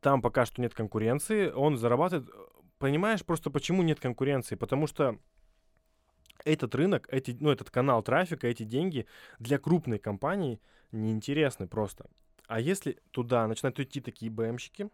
[0.00, 2.30] там пока что нет конкуренции, он зарабатывает...
[2.78, 4.54] Понимаешь, просто почему нет конкуренции?
[4.54, 5.18] Потому что
[6.44, 9.06] этот рынок, эти, ну, этот канал трафика, эти деньги
[9.38, 10.60] для крупной компании
[10.92, 12.06] неинтересны просто.
[12.46, 14.90] А если туда начинают идти такие БМщики,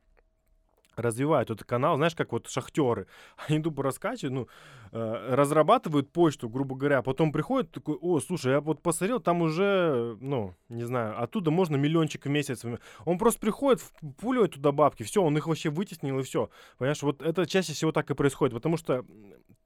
[0.96, 3.06] развивают этот канал, знаешь, как вот шахтеры,
[3.48, 4.48] они тупо раскачивают, ну,
[4.92, 10.16] э, разрабатывают почту, грубо говоря, потом приходят такой, о, слушай, я вот посмотрел, там уже,
[10.20, 12.64] ну, не знаю, оттуда можно миллиончик в месяц.
[13.04, 13.82] Он просто приходит,
[14.18, 16.50] пуливает туда бабки, все, он их вообще вытеснил и все.
[16.78, 19.04] Понимаешь, вот это чаще всего так и происходит, потому что,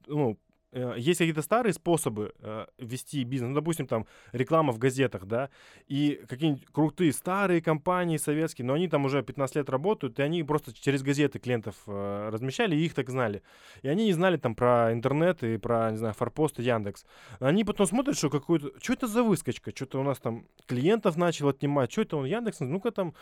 [0.06, 0.38] ну,
[0.72, 5.50] есть какие-то старые способы э, вести бизнес, ну, допустим, там реклама в газетах, да,
[5.88, 10.42] и какие-нибудь крутые старые компании советские, но они там уже 15 лет работают, и они
[10.44, 13.42] просто через газеты клиентов э, размещали, и их так знали.
[13.82, 17.04] И они не знали там про интернет и про, не знаю, Форпост и Яндекс.
[17.40, 21.48] Они потом смотрят, что какой-то, что это за выскочка, что-то у нас там клиентов начал
[21.48, 23.14] отнимать, что это он Яндекс, ну-ка там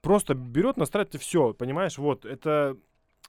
[0.00, 2.76] просто берет, настраивает и все, понимаешь, вот, это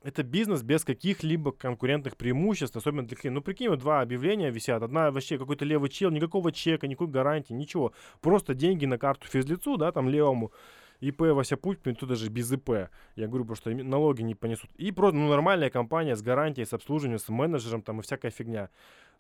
[0.06, 3.42] это бизнес без каких-либо конкурентных преимуществ, особенно для клиентов.
[3.42, 4.84] Ну, прикинь, вот два объявления висят.
[4.84, 7.92] Одна вообще какой-то левый чел, никакого чека, никакой гарантии, ничего.
[8.22, 10.52] Просто деньги на карту физлицу, да, там левому.
[11.00, 12.90] ИП Вася Путин, тут даже без ИП.
[13.16, 14.70] Я говорю, просто налоги не понесут.
[14.76, 18.70] И просто ну, нормальная компания с гарантией, с обслуживанием, с менеджером там и всякая фигня.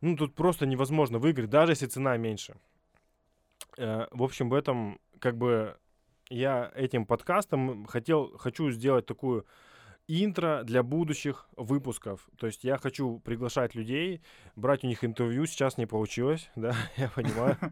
[0.01, 2.57] Ну, тут просто невозможно выиграть, даже если цена меньше.
[3.77, 5.77] Э, в общем, в этом, как бы,
[6.29, 9.47] я этим подкастом хотел, хочу сделать такую
[10.07, 12.27] интро для будущих выпусков.
[12.37, 14.21] То есть я хочу приглашать людей,
[14.55, 15.45] брать у них интервью.
[15.45, 17.57] Сейчас не получилось, да, я понимаю.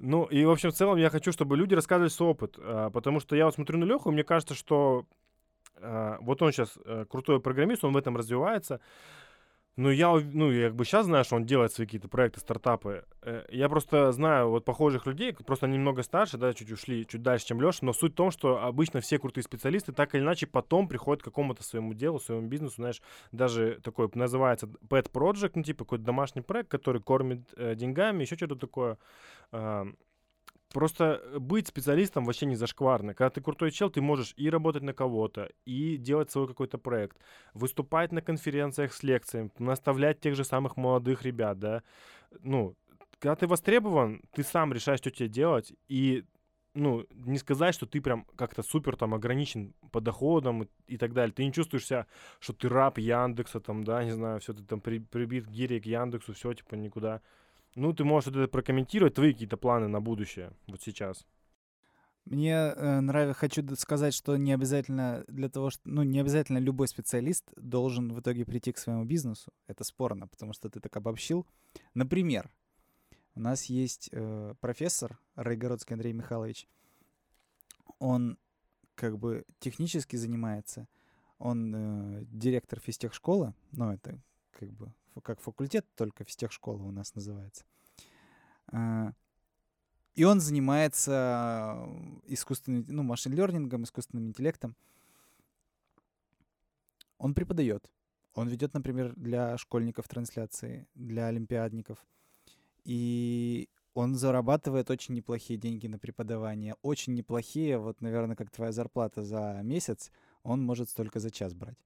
[0.00, 2.56] Ну, и, в общем, в целом я хочу, чтобы люди рассказывали свой опыт.
[2.56, 5.06] А, потому что я вот смотрю на Леху, и мне кажется, что
[5.74, 8.80] а, вот он сейчас э, крутой программист, он в этом развивается.
[9.78, 13.04] Ну, я, ну, я как бы сейчас знаю, что он делает свои какие-то проекты, стартапы.
[13.22, 17.22] Э, я просто знаю вот похожих людей, просто они немного старше, да, чуть ушли, чуть
[17.22, 20.48] дальше, чем Леша, но суть в том, что обычно все крутые специалисты так или иначе
[20.48, 25.62] потом приходят к какому-то своему делу, своему бизнесу, знаешь, даже такой называется pet project, ну,
[25.62, 28.98] типа какой-то домашний проект, который кормит э, деньгами, еще что-то такое.
[29.52, 29.84] Э,
[30.72, 33.14] Просто быть специалистом вообще не зашкварно.
[33.14, 37.16] Когда ты крутой чел, ты можешь и работать на кого-то, и делать свой какой-то проект,
[37.54, 41.82] выступать на конференциях с лекциями, наставлять тех же самых молодых ребят, да.
[42.42, 42.76] Ну,
[43.18, 46.24] когда ты востребован, ты сам решаешь, что тебе делать, и
[46.74, 51.12] ну, не сказать, что ты прям как-то супер там ограничен по доходам и, и так
[51.12, 51.32] далее.
[51.32, 52.06] Ты не чувствуешь себя,
[52.40, 55.80] что ты раб Яндекса, там, да, не знаю, все, ты там при, прибит к гире
[55.80, 57.20] к Яндексу, все, типа, никуда.
[57.74, 61.26] Ну, ты можешь это прокомментировать, твои какие-то планы на будущее, вот сейчас.
[62.24, 66.86] Мне э, нравится, хочу сказать, что не обязательно для того, что, ну, не обязательно любой
[66.86, 69.50] специалист должен в итоге прийти к своему бизнесу.
[69.66, 71.46] Это спорно, потому что ты так обобщил.
[71.94, 72.50] Например,
[73.34, 76.68] у нас есть э, профессор Райгородский Андрей Михайлович.
[77.98, 78.36] Он
[78.94, 80.86] как бы технически занимается.
[81.38, 87.64] Он э, директор физтехшколы, ну, это как бы как факультет, только физтехшкола у нас называется.
[88.68, 89.12] А,
[90.14, 91.88] и он занимается
[92.26, 94.74] искусственным, ну, машин-лернингом, искусственным интеллектом.
[97.18, 97.88] Он преподает.
[98.34, 101.98] Он ведет, например, для школьников трансляции, для олимпиадников.
[102.84, 106.76] И он зарабатывает очень неплохие деньги на преподавание.
[106.82, 111.78] Очень неплохие, вот, наверное, как твоя зарплата за месяц, он может столько за час брать.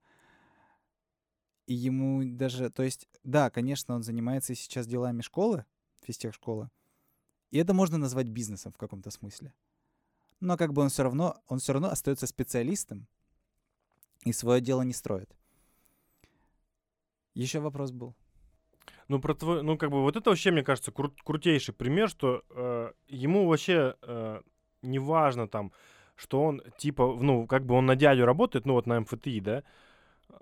[1.72, 5.64] И ему даже, то есть, да, конечно, он занимается сейчас делами школы,
[6.02, 6.68] физтех-школы,
[7.50, 9.54] и это можно назвать бизнесом в каком-то смысле.
[10.40, 13.06] Но как бы он все равно, он все равно остается специалистом
[14.26, 15.34] и свое дело не строит.
[17.32, 18.14] Еще вопрос был.
[19.08, 22.44] Ну, про твой, ну, как бы, вот это вообще, мне кажется, кру- крутейший пример, что
[22.50, 24.42] э, ему вообще э,
[24.82, 25.72] не важно там,
[26.16, 29.64] что он, типа, ну, как бы он на дядю работает, ну, вот на МФТИ, да,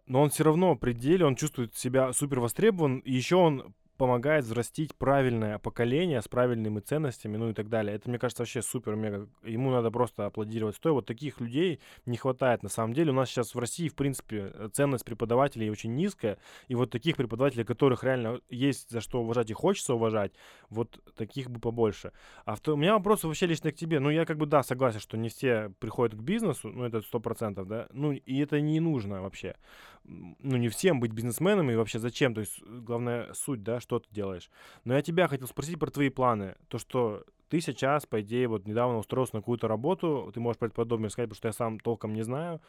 [0.06, 4.46] но он все равно при деле, он чувствует себя супер востребован, и еще он помогает
[4.46, 7.94] взрастить правильное поколение с правильными ценностями, ну и так далее.
[7.94, 9.28] Это, мне кажется, вообще супер-мега.
[9.42, 10.94] Ему надо просто аплодировать стоя.
[10.94, 13.10] Вот таких людей не хватает на самом деле.
[13.10, 16.38] У нас сейчас в России, в принципе, ценность преподавателей очень низкая.
[16.68, 20.32] И вот таких преподавателей, которых реально есть за что уважать и хочется уважать,
[20.70, 22.12] вот таких бы побольше.
[22.46, 24.00] А у меня вопрос вообще лично к тебе.
[24.00, 27.20] Ну, я как бы, да, согласен, что не все приходят к бизнесу, ну, это сто
[27.20, 27.86] процентов, да.
[27.92, 29.56] Ну, и это не нужно вообще.
[30.04, 32.32] Ну, не всем быть бизнесменом и вообще зачем.
[32.32, 34.50] То есть, главная суть, да, что ты делаешь.
[34.84, 36.56] Но я тебя хотел спросить про твои планы.
[36.68, 41.10] То, что ты сейчас, по идее, вот недавно устроился на какую-то работу, ты можешь предподобнее
[41.10, 42.60] сказать, потому что я сам толком не знаю,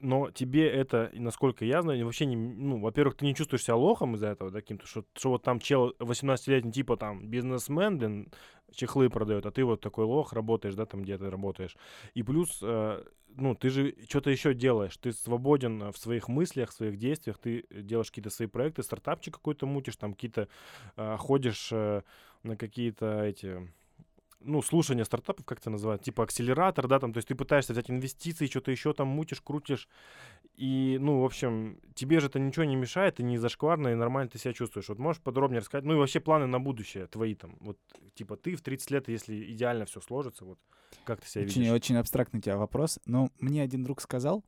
[0.00, 4.14] но тебе это, насколько я знаю, вообще не, ну, во-первых, ты не чувствуешь себя лохом
[4.14, 8.32] из-за этого, да, каким-то, что, что вот там чел 18-летний, типа там бизнесмен, блин,
[8.72, 11.76] чехлы продает, а ты вот такой лох, работаешь, да, там где ты работаешь.
[12.14, 16.74] И плюс, э, ну, ты же что-то еще делаешь, ты свободен в своих мыслях, в
[16.74, 20.48] своих действиях, ты делаешь какие-то свои проекты, стартапчик какой-то мутишь, там какие-то
[20.96, 22.02] э, ходишь э,
[22.42, 23.72] на какие-то эти
[24.46, 27.90] ну, слушание стартапов, как это называют, типа акселератор, да, там, то есть ты пытаешься взять
[27.90, 29.88] инвестиции, что-то еще там мутишь, крутишь,
[30.54, 34.30] и, ну, в общем, тебе же это ничего не мешает, ты не зашкварно, и нормально
[34.30, 34.88] ты себя чувствуешь.
[34.88, 37.78] Вот можешь подробнее рассказать, ну, и вообще планы на будущее твои там, вот,
[38.14, 40.58] типа, ты в 30 лет, если идеально все сложится, вот,
[41.04, 41.74] как ты себя очень, видишь?
[41.74, 44.44] Очень абстрактный у тебя вопрос, но мне один друг сказал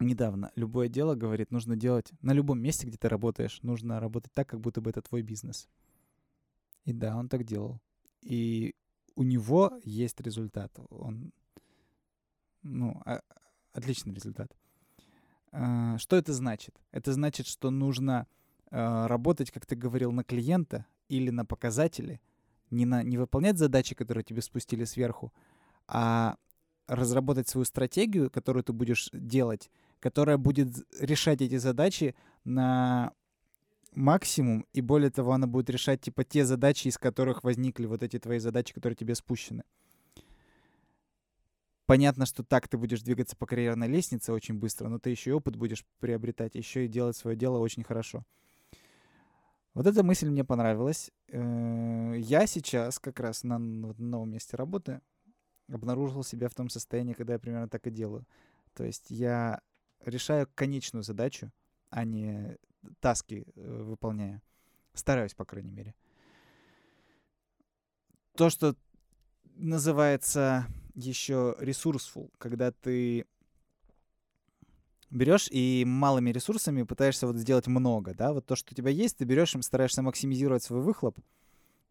[0.00, 4.48] недавно, любое дело, говорит, нужно делать на любом месте, где ты работаешь, нужно работать так,
[4.48, 5.68] как будто бы это твой бизнес.
[6.84, 7.80] И да, он так делал
[8.22, 8.74] и
[9.14, 10.72] у него есть результат.
[10.90, 11.32] Он,
[12.62, 13.20] ну, а,
[13.72, 14.56] отличный результат.
[15.52, 16.74] А, что это значит?
[16.92, 18.26] Это значит, что нужно
[18.70, 22.20] а, работать, как ты говорил, на клиента или на показатели,
[22.70, 25.32] не, на, не выполнять задачи, которые тебе спустили сверху,
[25.86, 26.36] а
[26.86, 30.68] разработать свою стратегию, которую ты будешь делать, которая будет
[31.00, 32.14] решать эти задачи
[32.44, 33.12] на
[33.98, 38.18] максимум, и более того, она будет решать, типа, те задачи, из которых возникли вот эти
[38.18, 39.64] твои задачи, которые тебе спущены.
[41.86, 45.32] Понятно, что так ты будешь двигаться по карьерной лестнице очень быстро, но ты еще и
[45.32, 48.24] опыт будешь приобретать, еще и делать свое дело очень хорошо.
[49.74, 51.10] Вот эта мысль мне понравилась.
[51.28, 55.00] Э, я сейчас как раз на новом месте работы
[55.72, 58.26] обнаружил себя в том состоянии, когда я примерно так и делаю.
[58.74, 59.60] То есть я
[60.04, 61.50] решаю конечную задачу,
[61.90, 62.58] а не
[63.00, 64.40] таски э, выполняю.
[64.94, 65.94] Стараюсь, по крайней мере.
[68.36, 68.76] То, что
[69.56, 73.26] называется еще resourceful, когда ты
[75.10, 79.16] берешь и малыми ресурсами пытаешься вот сделать много, да, вот то, что у тебя есть,
[79.16, 81.18] ты берешь им, стараешься максимизировать свой выхлоп,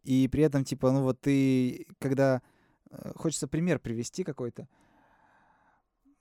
[0.04, 2.42] и при этом, типа, ну вот ты, когда
[2.90, 4.68] э, хочется пример привести какой-то,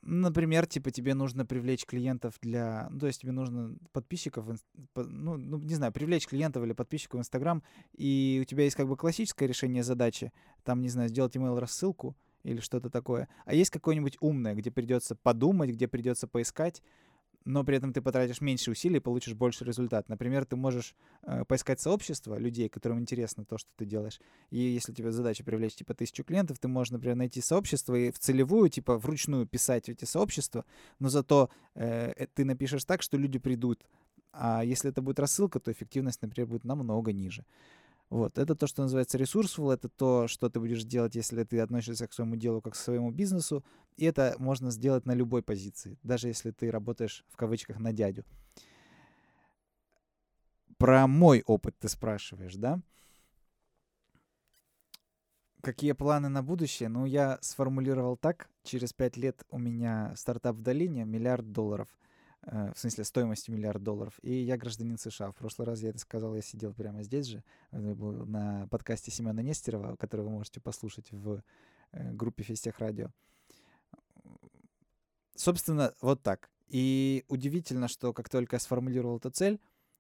[0.10, 4.46] Например, типа тебе нужно привлечь клиентов для, ну, то есть тебе нужно подписчиков,
[4.96, 8.88] ну, ну, не знаю, привлечь клиентов или подписчиков в Инстаграм, и у тебя есть как
[8.88, 10.32] бы классическое решение задачи,
[10.64, 15.14] там, не знаю, сделать email рассылку или что-то такое, а есть какое-нибудь умное, где придется
[15.14, 16.82] подумать, где придется поискать,
[17.48, 20.10] но при этом ты потратишь меньше усилий и получишь больше результат.
[20.10, 24.20] Например, ты можешь э, поискать сообщество людей, которым интересно то, что ты делаешь.
[24.50, 28.12] И если у тебя задача привлечь типа тысячу клиентов, ты можешь, например, найти сообщество и
[28.12, 30.66] в целевую, типа вручную писать эти сообщества,
[31.00, 33.86] но зато э, э ты напишешь так, что люди придут.
[34.34, 37.46] А если это будет рассылка, то эффективность, например, будет намного ниже.
[38.10, 42.08] Вот, это то, что называется resourceful, это то, что ты будешь делать, если ты относишься
[42.08, 43.66] к своему делу как к своему бизнесу,
[43.98, 48.24] и это можно сделать на любой позиции, даже если ты работаешь в кавычках на дядю.
[50.78, 52.80] Про мой опыт ты спрашиваешь, да?
[55.62, 56.88] Какие планы на будущее?
[56.88, 58.48] Ну, я сформулировал так.
[58.64, 61.90] Через пять лет у меня стартап в долине, миллиард долларов—
[62.48, 64.18] в смысле стоимостью миллиард долларов.
[64.22, 65.32] И я гражданин США.
[65.32, 69.98] В прошлый раз я это сказал, я сидел прямо здесь же, на подкасте Семена Нестерова,
[69.98, 71.44] который вы можете послушать в
[71.92, 73.12] э, группе Фистех Радио.
[75.36, 76.50] Собственно, вот так.
[76.68, 79.60] И удивительно, что как только я сформулировал эту цель,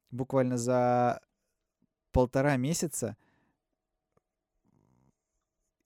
[0.09, 1.21] буквально за
[2.11, 3.17] полтора месяца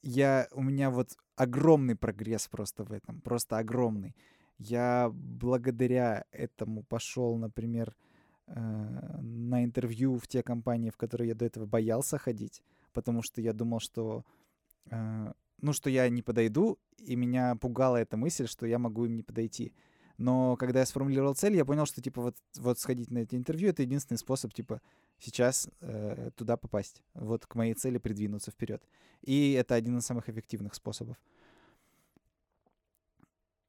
[0.03, 4.15] я, у меня вот огромный прогресс просто в этом, просто огромный.
[4.63, 7.95] Я благодаря этому пошел, например,
[8.45, 8.53] э,
[9.21, 12.61] на интервью в те компании, в которые я до этого боялся ходить,
[12.93, 14.23] потому что я думал, что
[14.91, 19.15] э, ну, что я не подойду, и меня пугала эта мысль, что я могу им
[19.15, 19.73] не подойти.
[20.17, 23.69] Но когда я сформулировал цель, я понял, что типа вот, вот сходить на эти интервью
[23.69, 24.79] это единственный способ типа
[25.17, 28.83] сейчас э, туда попасть, вот к моей цели придвинуться вперед.
[29.23, 31.17] И это один из самых эффективных способов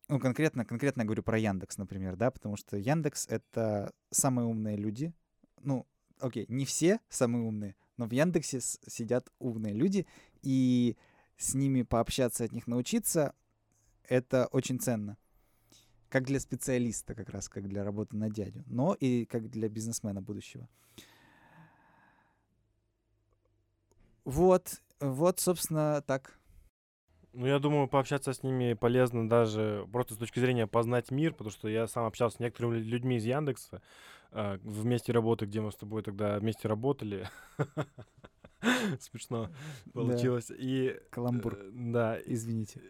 [0.08, 4.76] ну, конкретно, конкретно я говорю про Яндекс, например, да, потому что Яндекс— это самые умные
[4.76, 5.12] люди,
[5.60, 5.86] ну,
[6.18, 10.06] окей, не все самые умные, но в Яндексе сидят умные люди,
[10.42, 10.96] и
[11.36, 13.34] с ними пообщаться, от них научиться,
[14.08, 15.16] это очень ценно.
[16.08, 20.20] Как для специалиста, как раз, как для работы на дядю, но и как для бизнесмена
[20.20, 20.68] будущего.
[24.24, 26.38] Вот, вот, собственно, так.
[27.34, 31.50] Ну, я думаю, пообщаться с ними полезно даже просто с точки зрения познать мир, потому
[31.50, 33.80] что я сам общался с некоторыми лю- людьми из Яндекса
[34.32, 37.28] э, в месте работы, где мы с тобой тогда вместе работали.
[39.00, 39.48] Смешно
[39.92, 40.50] получилось.
[40.56, 41.54] И Каламбур.
[41.58, 42.80] э, да, Извините.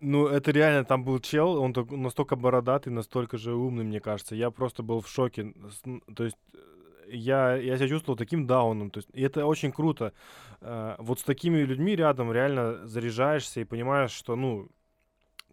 [0.00, 4.34] ну это реально там был чел, он настолько бородатый, настолько же умный, мне кажется.
[4.34, 5.54] Я просто был в шоке.
[6.16, 6.58] То есть э,
[7.12, 8.90] я, я себя чувствовал таким дауном.
[8.90, 10.12] То есть, и это очень круто.
[10.60, 14.68] Э, Вот с такими людьми рядом реально заряжаешься и понимаешь, что, ну,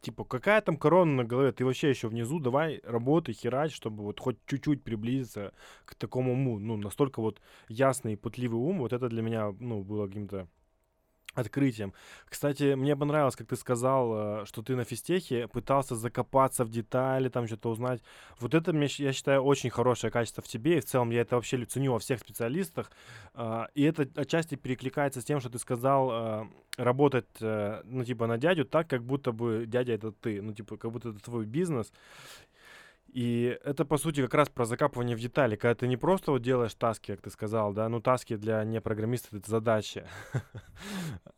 [0.01, 4.19] типа, какая там корона на голове, ты вообще еще внизу, давай работай, херать, чтобы вот
[4.19, 5.53] хоть чуть-чуть приблизиться
[5.85, 6.59] к такому уму.
[6.59, 10.47] Ну, настолько вот ясный и путливый ум, вот это для меня, ну, было каким-то
[11.37, 11.93] открытием.
[12.29, 17.29] Кстати, мне понравилось, как ты сказал, э, что ты на физтехе пытался закопаться в детали,
[17.29, 18.01] там что-то узнать.
[18.39, 21.63] Вот это, я считаю, очень хорошее качество в тебе, и в целом я это вообще
[21.65, 22.91] ценю во всех специалистах.
[23.33, 28.27] А, И это отчасти перекликается с тем, что ты сказал, э, работать, э, ну, типа,
[28.27, 31.45] на дядю так, как будто бы дядя это ты, ну, типа, как будто это твой
[31.45, 31.91] бизнес.
[33.13, 36.41] И это, по сути, как раз про закапывание в детали, когда ты не просто вот
[36.41, 40.03] делаешь таски, как ты сказал, да, ну, таски для непрограммистов— это задачи.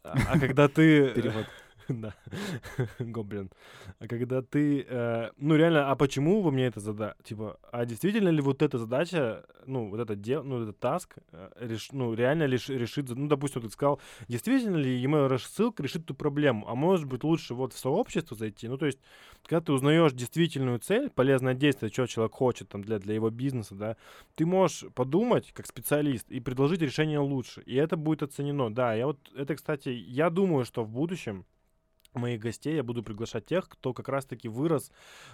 [0.03, 1.11] А когда ты...
[1.11, 1.45] Перевод.
[1.89, 2.13] Да,
[2.99, 3.49] гоблин.
[3.97, 7.15] А когда ты, э, ну реально, а почему вы мне это задали?
[7.23, 11.49] Типа, а действительно ли вот эта задача, ну вот это дело, ну этот таск, э,
[11.59, 16.13] реш, ну реально лиш, решит, ну допустим, ты сказал, действительно ли email рассылка решит эту
[16.13, 18.99] проблему, а может быть лучше вот в сообщество зайти, ну то есть,
[19.43, 23.73] когда ты узнаешь действительную цель, полезное действие, что человек хочет там для, для его бизнеса,
[23.73, 23.97] да,
[24.35, 29.07] ты можешь подумать как специалист и предложить решение лучше, и это будет оценено, да, я
[29.07, 31.45] вот, это, кстати, я думаю, что в будущем
[32.17, 34.91] моих гостей я буду приглашать тех, кто как раз-таки вырос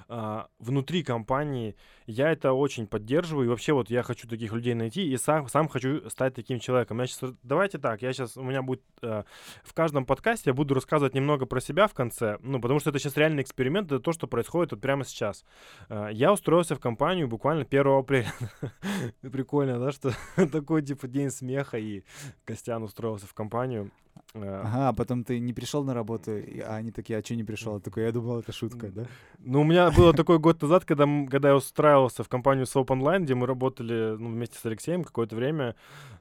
[0.07, 1.75] а, внутри компании.
[2.05, 3.45] Я это очень поддерживаю.
[3.45, 6.99] И вообще вот я хочу таких людей найти и сам, сам хочу стать таким человеком.
[6.99, 9.25] Я сейчас, давайте так, я сейчас, у меня будет а,
[9.63, 12.99] в каждом подкасте я буду рассказывать немного про себя в конце, ну, потому что это
[12.99, 15.45] сейчас реальный эксперимент, это то, что происходит вот прямо сейчас.
[15.89, 18.33] А, я устроился в компанию буквально 1 апреля.
[19.21, 20.11] Прикольно, да, что
[20.51, 22.03] такой, типа, день смеха, и
[22.45, 23.91] Костян устроился в компанию.
[24.33, 26.31] А, Ага, а потом ты не пришел на работу,
[26.65, 27.79] а они такие, а что не пришел?
[27.79, 29.05] Такой, я думал, это шутка, да?
[29.39, 33.23] Ну, у меня было такой год назад, когда, когда я устраивался в компанию Soap Online,
[33.23, 35.75] где мы работали ну, вместе с Алексеем какое-то время.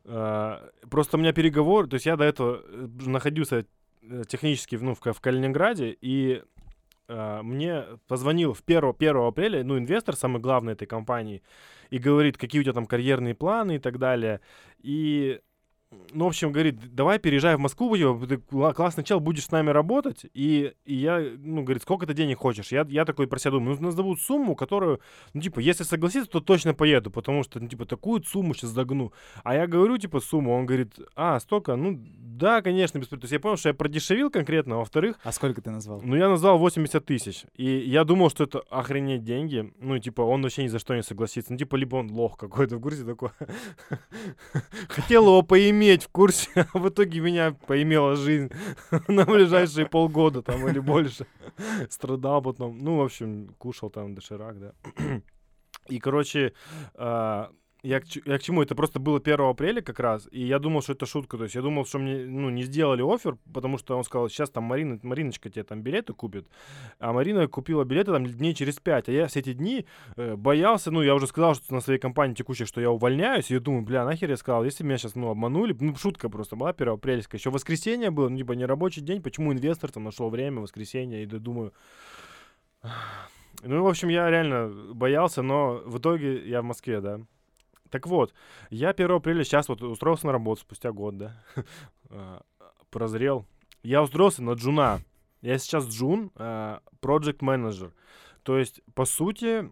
[0.05, 3.67] А, просто у меня переговор, то есть я до этого э, находился
[4.03, 6.43] э, технически ну, в, в Калининграде, и
[7.07, 11.43] мне позвонил в 1, 1 апреля, ну, инвестор, самый главный этой компании,
[11.91, 14.41] и говорит, какие у тебя там карьерные планы и так далее.
[14.79, 15.39] И
[16.13, 19.71] ну, в общем, говорит, давай переезжай в Москву, ты кла- классный чел, будешь с нами
[19.71, 20.27] работать.
[20.35, 22.73] И, и я, ну, говорит, сколько ты денег хочешь?
[22.73, 25.01] Я, я такой про себя думаю, ну, назовут сумму, которую,
[25.35, 29.13] ну, типа, если согласится, то точно поеду, потому что, ну, типа, такую сумму сейчас загну.
[29.43, 31.77] А я говорю, типа, сумму, он говорит, а, столько?
[31.77, 33.09] Ну, да, конечно, без...
[33.09, 36.01] То есть я понял, что я продешевил конкретно, а во-вторых, А сколько ты назвал?
[36.03, 37.45] ну, я назвал 80 тысяч.
[37.57, 39.73] И я думал, что это охренеть деньги.
[39.79, 41.53] Ну, типа, он вообще ни за что не согласится.
[41.53, 43.31] Ну, типа, либо он лох какой-то в курсе такой.
[44.89, 48.51] Хотел его поиметь в курсе, а в итоге меня поимела жизнь
[49.09, 51.27] на ближайшие полгода там или больше.
[51.89, 52.79] Страдал потом.
[52.79, 54.73] Ну, в общем, кушал там доширак, да.
[55.89, 56.55] И, короче,
[56.95, 57.51] а,
[57.85, 58.63] я к, я к чему?
[58.63, 61.37] Это просто было 1 апреля как раз, и я думал, что это шутка.
[61.37, 64.49] То есть я думал, что мне ну, не сделали офер, потому что он сказал, сейчас
[64.49, 66.47] там Марина, Мариночка тебе там билеты купит.
[66.99, 69.11] А Марина купила билеты там дней через 5.
[69.11, 69.85] А я все эти дни
[70.17, 73.51] э, боялся, ну, я уже сказал что на своей компании текущей, что я увольняюсь.
[73.51, 76.57] И я думаю, бля, нахер я сказал, если меня сейчас, ну, обманули, ну, шутка просто
[76.57, 77.39] была 1 апрельская.
[77.39, 81.27] Еще воскресенье было, ну, типа, не рабочий день, почему инвестор там нашел время, воскресенье, и
[81.27, 81.75] думаю...
[83.63, 87.21] Ну, в общем, я реально боялся, но в итоге я в Москве, да.
[87.91, 88.35] Так вот,
[88.71, 91.43] я 1 апреля сейчас вот устроился на работу спустя год, да.
[92.11, 92.43] А,
[92.91, 93.47] Прозрел.
[93.83, 95.01] Я устроился на джуна.
[95.43, 97.93] Я сейчас джун, а, project менеджер.
[98.43, 99.71] То есть, по сути,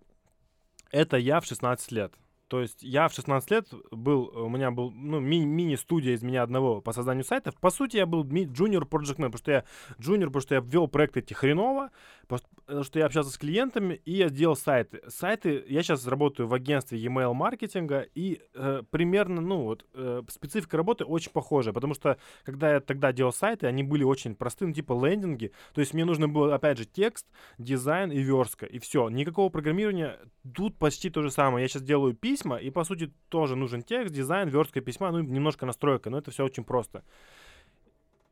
[0.90, 2.14] это я в 16 лет.
[2.48, 6.42] То есть я в 16 лет был, у меня был ну, ми- мини-студия из меня
[6.42, 7.56] одного по созданию сайтов.
[7.58, 9.64] По сути, я был ми- junior project потому что я
[9.98, 11.90] junior, потому что я ввел проект эти хреново.
[12.28, 15.02] Пос- э, что я общался с клиентами, и я сделал сайты.
[15.08, 20.76] Сайты, я сейчас работаю в агентстве e-mail маркетинга, и э, примерно, ну вот, э, специфика
[20.76, 24.74] работы очень похожая, потому что, когда я тогда делал сайты, они были очень простые, ну,
[24.74, 27.26] типа лендинги, то есть мне нужно было, опять же, текст,
[27.58, 29.08] дизайн и верстка, и все.
[29.08, 30.18] Никакого программирования,
[30.54, 31.64] тут почти то же самое.
[31.64, 35.66] Я сейчас делаю письма, и, по сути, тоже нужен текст, дизайн, верстка письма, ну, немножко
[35.66, 37.04] настройка, но это все очень просто.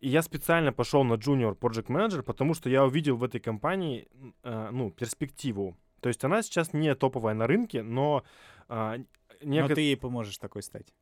[0.01, 4.09] И я специально пошел на Junior Project Manager, потому что я увидел в этой компании,
[4.43, 5.77] э, ну, перспективу.
[6.01, 8.25] То есть она сейчас не топовая на рынке, но...
[8.69, 8.97] Э,
[9.43, 9.69] неко...
[9.69, 10.95] Но ты ей поможешь такой стать.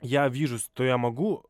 [0.00, 1.44] Я вижу, что я могу,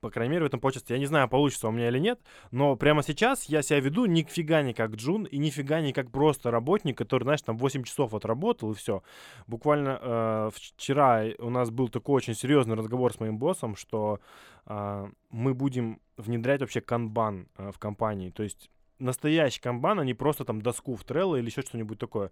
[0.00, 0.94] по крайней мере, в этом почте.
[0.94, 4.62] Я не знаю, получится у меня или нет, но прямо сейчас я себя веду нифига
[4.62, 8.72] не как Джун и нифига не как просто работник, который, знаешь, там 8 часов отработал
[8.72, 9.02] и все.
[9.46, 14.51] Буквально э, вчера у нас был такой очень серьезный разговор с моим боссом, что э,
[14.66, 18.30] мы будем внедрять вообще канбан э, в компании.
[18.30, 22.30] То есть настоящий канбан, а не просто там доску в Trello или еще что-нибудь такое.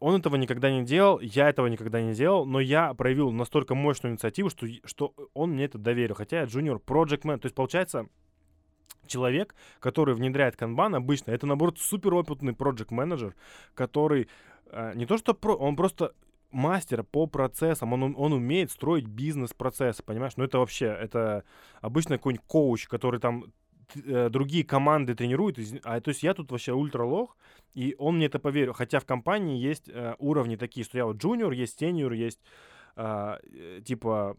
[0.00, 4.12] Он этого никогда не делал, я этого никогда не делал, но я проявил настолько мощную
[4.12, 6.14] инициативу, что, что он мне это доверил.
[6.14, 7.38] Хотя я junior project man.
[7.38, 8.06] То есть, получается,
[9.06, 13.34] человек, который внедряет канбан обычно, это, наоборот, суперопытный project менеджер,
[13.74, 14.28] который
[14.70, 16.12] э, не то что про, он просто
[16.50, 20.34] мастер по процессам, он, он умеет строить бизнес-процессы, понимаешь?
[20.36, 21.44] Ну, это вообще, это
[21.80, 23.44] обычно какой-нибудь коуч, который там
[23.94, 27.36] э, другие команды тренирует, а то есть я тут вообще ультралох,
[27.74, 31.16] и он мне это поверил, хотя в компании есть э, уровни такие, что я вот
[31.16, 32.40] джуниор, есть сеньор, есть
[32.96, 34.36] а, э, типа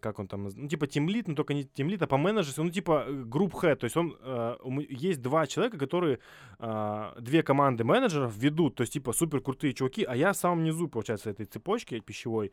[0.00, 3.06] как он там, ну, типа тимлит, но только не тимлит, а по менеджерству, ну, типа
[3.08, 4.56] групп head, то есть он, э,
[4.88, 6.20] есть два человека, которые
[6.58, 10.88] э, две команды менеджеров ведут, то есть, типа, супер крутые чуваки, а я самом низу,
[10.88, 12.52] получается, этой цепочки пищевой,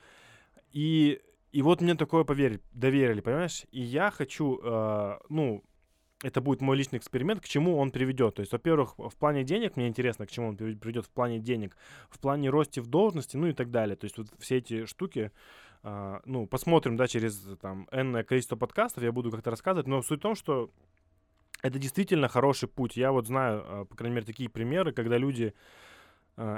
[0.72, 5.64] и, и вот мне такое поверили, доверили, понимаешь, и я хочу, э, ну,
[6.24, 8.36] это будет мой личный эксперимент, к чему он приведет.
[8.36, 11.76] То есть, во-первых, в плане денег, мне интересно, к чему он приведет в плане денег,
[12.10, 13.98] в плане росте в должности, ну и так далее.
[13.98, 15.32] То есть, вот все эти штуки,
[15.84, 20.22] ну, посмотрим, да, через там энное количество подкастов, я буду как-то рассказывать, но суть в
[20.22, 20.72] том, что
[21.64, 22.98] это действительно хороший путь.
[22.98, 25.60] Я вот знаю, а, по крайней мере, такие примеры, когда люди а,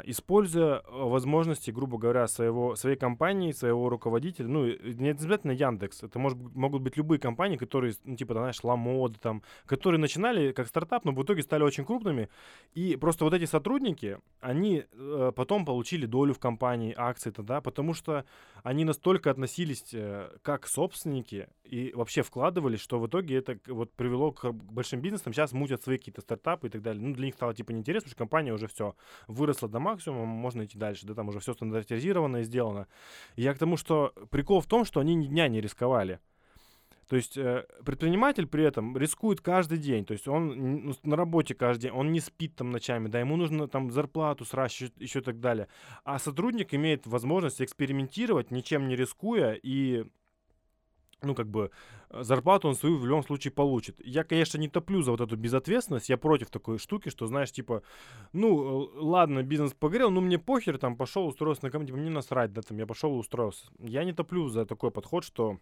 [0.06, 6.18] используя а, возможности, грубо говоря, своего, своей компании, своего руководителя, ну, не обязательно Яндекс, это
[6.18, 11.04] может, могут быть любые компании, которые, ну, типа, знаешь, Ламод, там, которые начинали как стартап,
[11.04, 12.30] но в итоге стали очень крупными,
[12.74, 17.94] и просто вот эти сотрудники, они э, потом получили долю в компании, акции тогда, потому
[17.94, 18.24] что
[18.64, 24.32] они настолько относились э, как собственники и вообще вкладывались, что в итоге это вот привело
[24.32, 27.02] к большим бизнесам, сейчас мутят свои какие-то стартапы и так далее.
[27.04, 28.96] Ну, для них стало, типа, неинтересно, потому что компания уже все
[29.28, 32.88] выросла выросла до максимума, можно идти дальше, да, там уже все стандартизировано и сделано.
[33.38, 36.20] И я к тому, что прикол в том, что они ни дня не рисковали.
[37.08, 41.54] То есть э, предприниматель при этом рискует каждый день, то есть он ну, на работе
[41.54, 45.22] каждый день, он не спит там ночами, да, ему нужно там зарплату сращивать, еще и
[45.22, 45.68] так далее.
[46.04, 50.06] А сотрудник имеет возможность экспериментировать, ничем не рискуя и
[51.26, 51.72] ну, как бы,
[52.10, 54.00] э, зарплату он свою в любом случае получит.
[54.06, 57.82] Я, конечно, не топлю за вот эту безответственность, я против такой штуки, что, знаешь, типа,
[58.34, 62.10] ну, э, ладно, бизнес погорел, ну, мне похер, там, пошел, устроился на компанию, типа, мне
[62.10, 63.68] насрать, да, там, я пошел и устроился.
[63.80, 65.60] Я не топлю за такой подход, что,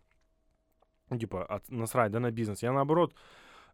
[1.09, 2.63] ну, типа, от, насрать, да, на бизнес.
[2.63, 3.13] Я, наоборот,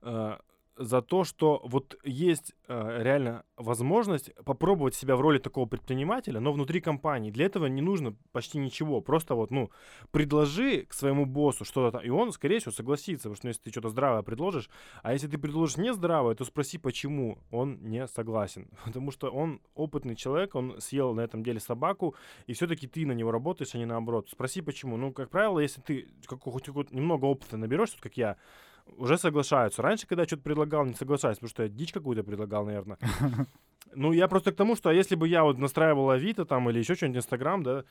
[0.01, 0.37] э,
[0.79, 6.53] за то, что вот есть э, реально возможность попробовать себя в роли такого предпринимателя, но
[6.53, 7.31] внутри компании.
[7.31, 9.01] Для этого не нужно почти ничего.
[9.01, 9.69] Просто вот, ну,
[10.11, 13.29] предложи к своему боссу что-то, и он, скорее всего, согласится.
[13.29, 14.69] Потому что ну, если ты что-то здравое предложишь,
[15.03, 18.69] а если ты предложишь не здравое, то спроси, почему он не согласен.
[18.85, 22.15] Потому что он опытный человек, он съел на этом деле собаку,
[22.47, 24.29] и все-таки ты на него работаешь, а не наоборот.
[24.31, 24.95] Спроси, почему.
[24.95, 28.37] Ну, как правило, если ты хоть немного опыта наберешь, как я,
[28.97, 29.81] уже соглашаются.
[29.81, 32.97] Раньше, когда я что-то предлагал, не соглашаюсь, потому что я дичь какую-то предлагал, наверное.
[33.95, 36.93] Ну, я просто к тому, что если бы я вот настраивал Авито там или еще
[36.93, 37.85] что-нибудь Инстаграм, да,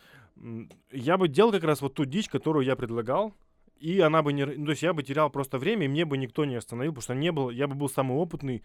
[0.93, 3.35] я бы делал как раз вот ту дичь, которую я предлагал,
[3.81, 4.45] и она бы не...
[4.45, 7.03] Ну, то есть я бы терял просто время, и мне бы никто не остановил, потому
[7.03, 7.51] что не был...
[7.51, 8.63] Я бы был самый опытный,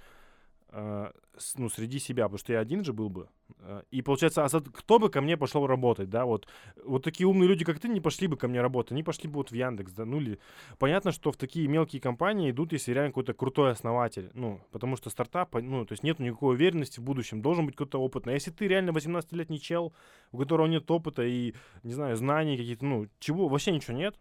[1.55, 3.27] ну, среди себя, потому что я один же был бы.
[3.59, 6.47] Э, и получается, а кто бы ко мне пошел работать, да, вот,
[6.83, 9.35] вот такие умные люди, как ты, не пошли бы ко мне работать, они пошли бы
[9.35, 10.39] вот в Яндекс, да, ну или
[10.79, 15.09] понятно, что в такие мелкие компании идут, если реально какой-то крутой основатель, ну, потому что
[15.09, 18.33] стартап, ну, то есть нет никакой уверенности в будущем, должен быть кто-то опытный.
[18.33, 19.93] А если ты реально 18-летний чел,
[20.31, 21.53] у которого нет опыта и,
[21.83, 24.15] не знаю, знаний каких-то, ну, чего, вообще ничего нет,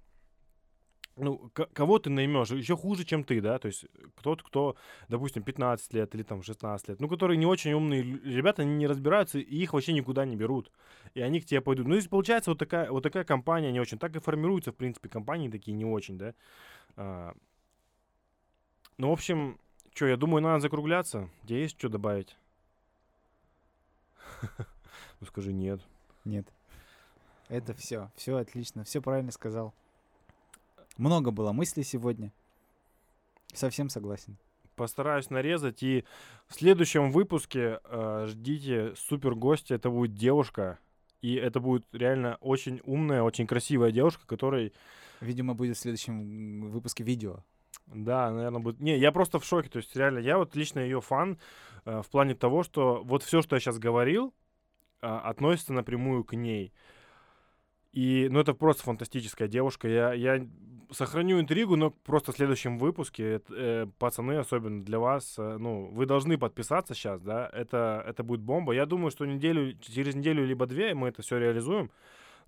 [1.16, 3.86] ну, кого ты наймешь, еще хуже, чем ты, да, то есть
[4.16, 4.76] кто-то, кто,
[5.08, 8.86] допустим, 15 лет или там 16 лет, ну, которые не очень умные ребята, они не
[8.86, 10.70] разбираются, и их вообще никуда не берут,
[11.14, 11.86] и они к тебе пойдут.
[11.86, 15.08] Ну, здесь получается вот такая, вот такая компания не очень, так и формируются, в принципе,
[15.08, 16.34] компании такие не очень, да.
[16.96, 17.34] А,
[18.96, 19.58] ну, в общем,
[19.94, 22.36] что, я думаю, надо закругляться, где есть что добавить?
[25.20, 25.80] Ну скажи нет.
[26.24, 26.48] Нет.
[27.48, 28.10] Это все.
[28.16, 28.82] Все отлично.
[28.82, 29.72] Все правильно сказал.
[30.97, 32.32] Много было мыслей сегодня.
[33.53, 34.38] Совсем согласен.
[34.76, 35.82] Постараюсь нарезать.
[35.82, 36.05] И
[36.49, 39.74] в следующем выпуске э, ждите супер гостя.
[39.74, 40.78] Это будет девушка.
[41.20, 44.72] И это будет реально очень умная, очень красивая девушка, которой...
[45.20, 47.45] Видимо, будет в следующем выпуске видео.
[47.86, 48.80] Да, наверное, будет.
[48.80, 49.68] Не, я просто в шоке.
[49.68, 51.38] То есть, реально, я вот лично ее фан
[51.84, 54.34] э, в плане того, что вот все, что я сейчас говорил,
[55.01, 56.72] э, относится напрямую к ней.
[57.93, 59.86] И, ну, это просто фантастическая девушка.
[59.86, 60.45] Я, я
[60.93, 66.07] сохраню интригу, но просто в следующем выпуске, э, пацаны, особенно для вас, э, ну, вы
[66.07, 68.72] должны подписаться сейчас, да, это, это будет бомба.
[68.72, 71.90] Я думаю, что неделю, через неделю либо две мы это все реализуем,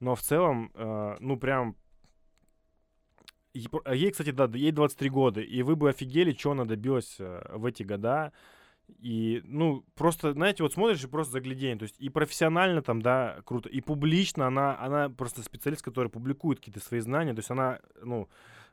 [0.01, 1.77] но в целом, э, ну, прям
[3.55, 7.65] Ей, кстати, да, ей 23 года, и вы бы офигели, что она добилась э, в
[7.67, 8.33] эти года.
[9.01, 11.77] И, ну, просто, знаете, вот смотришь и просто заглядение.
[11.77, 16.59] То есть и профессионально там, да, круто, и публично она, она просто специалист, который публикует
[16.59, 17.35] какие-то свои знания.
[17.35, 18.29] То есть она, ну,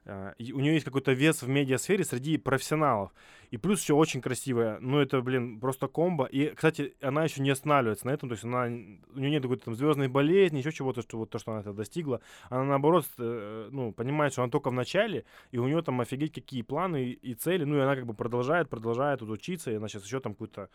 [0.06, 3.12] у нее есть какой-то вес в медиасфере среди профессионалов.
[3.52, 4.80] И плюс еще очень красивая.
[4.80, 6.26] Ну, это, блин, просто комбо.
[6.26, 8.30] И, кстати, она еще не останавливается на этом.
[8.30, 11.38] То есть она, у нее нет какой-то там звездной болезни, еще чего-то, что вот то,
[11.38, 12.22] что она это достигла.
[12.50, 16.34] Она, наоборот, э, ну, понимает, что она только в начале, и у нее там офигеть
[16.34, 17.64] какие планы и, и цели.
[17.64, 20.70] Ну, и она как бы продолжает, продолжает тут учиться, и она сейчас еще там какую-то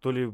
[0.00, 0.30] то ли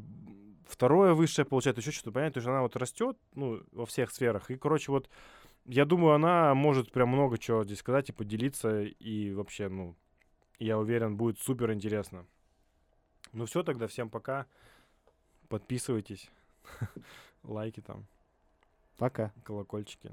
[0.67, 4.51] второе высшее получает, еще что-то, понятно, то есть она вот растет, ну, во всех сферах.
[4.51, 5.09] И, короче, вот
[5.67, 8.83] я думаю, она может прям много чего здесь сказать и поделиться.
[8.83, 9.97] И вообще, ну,
[10.59, 12.27] я уверен, будет супер интересно.
[13.33, 14.47] Ну все, тогда всем пока.
[15.49, 16.31] Подписывайтесь.
[17.43, 18.07] Лайки там.
[18.97, 19.33] Пока.
[19.45, 20.13] Колокольчики.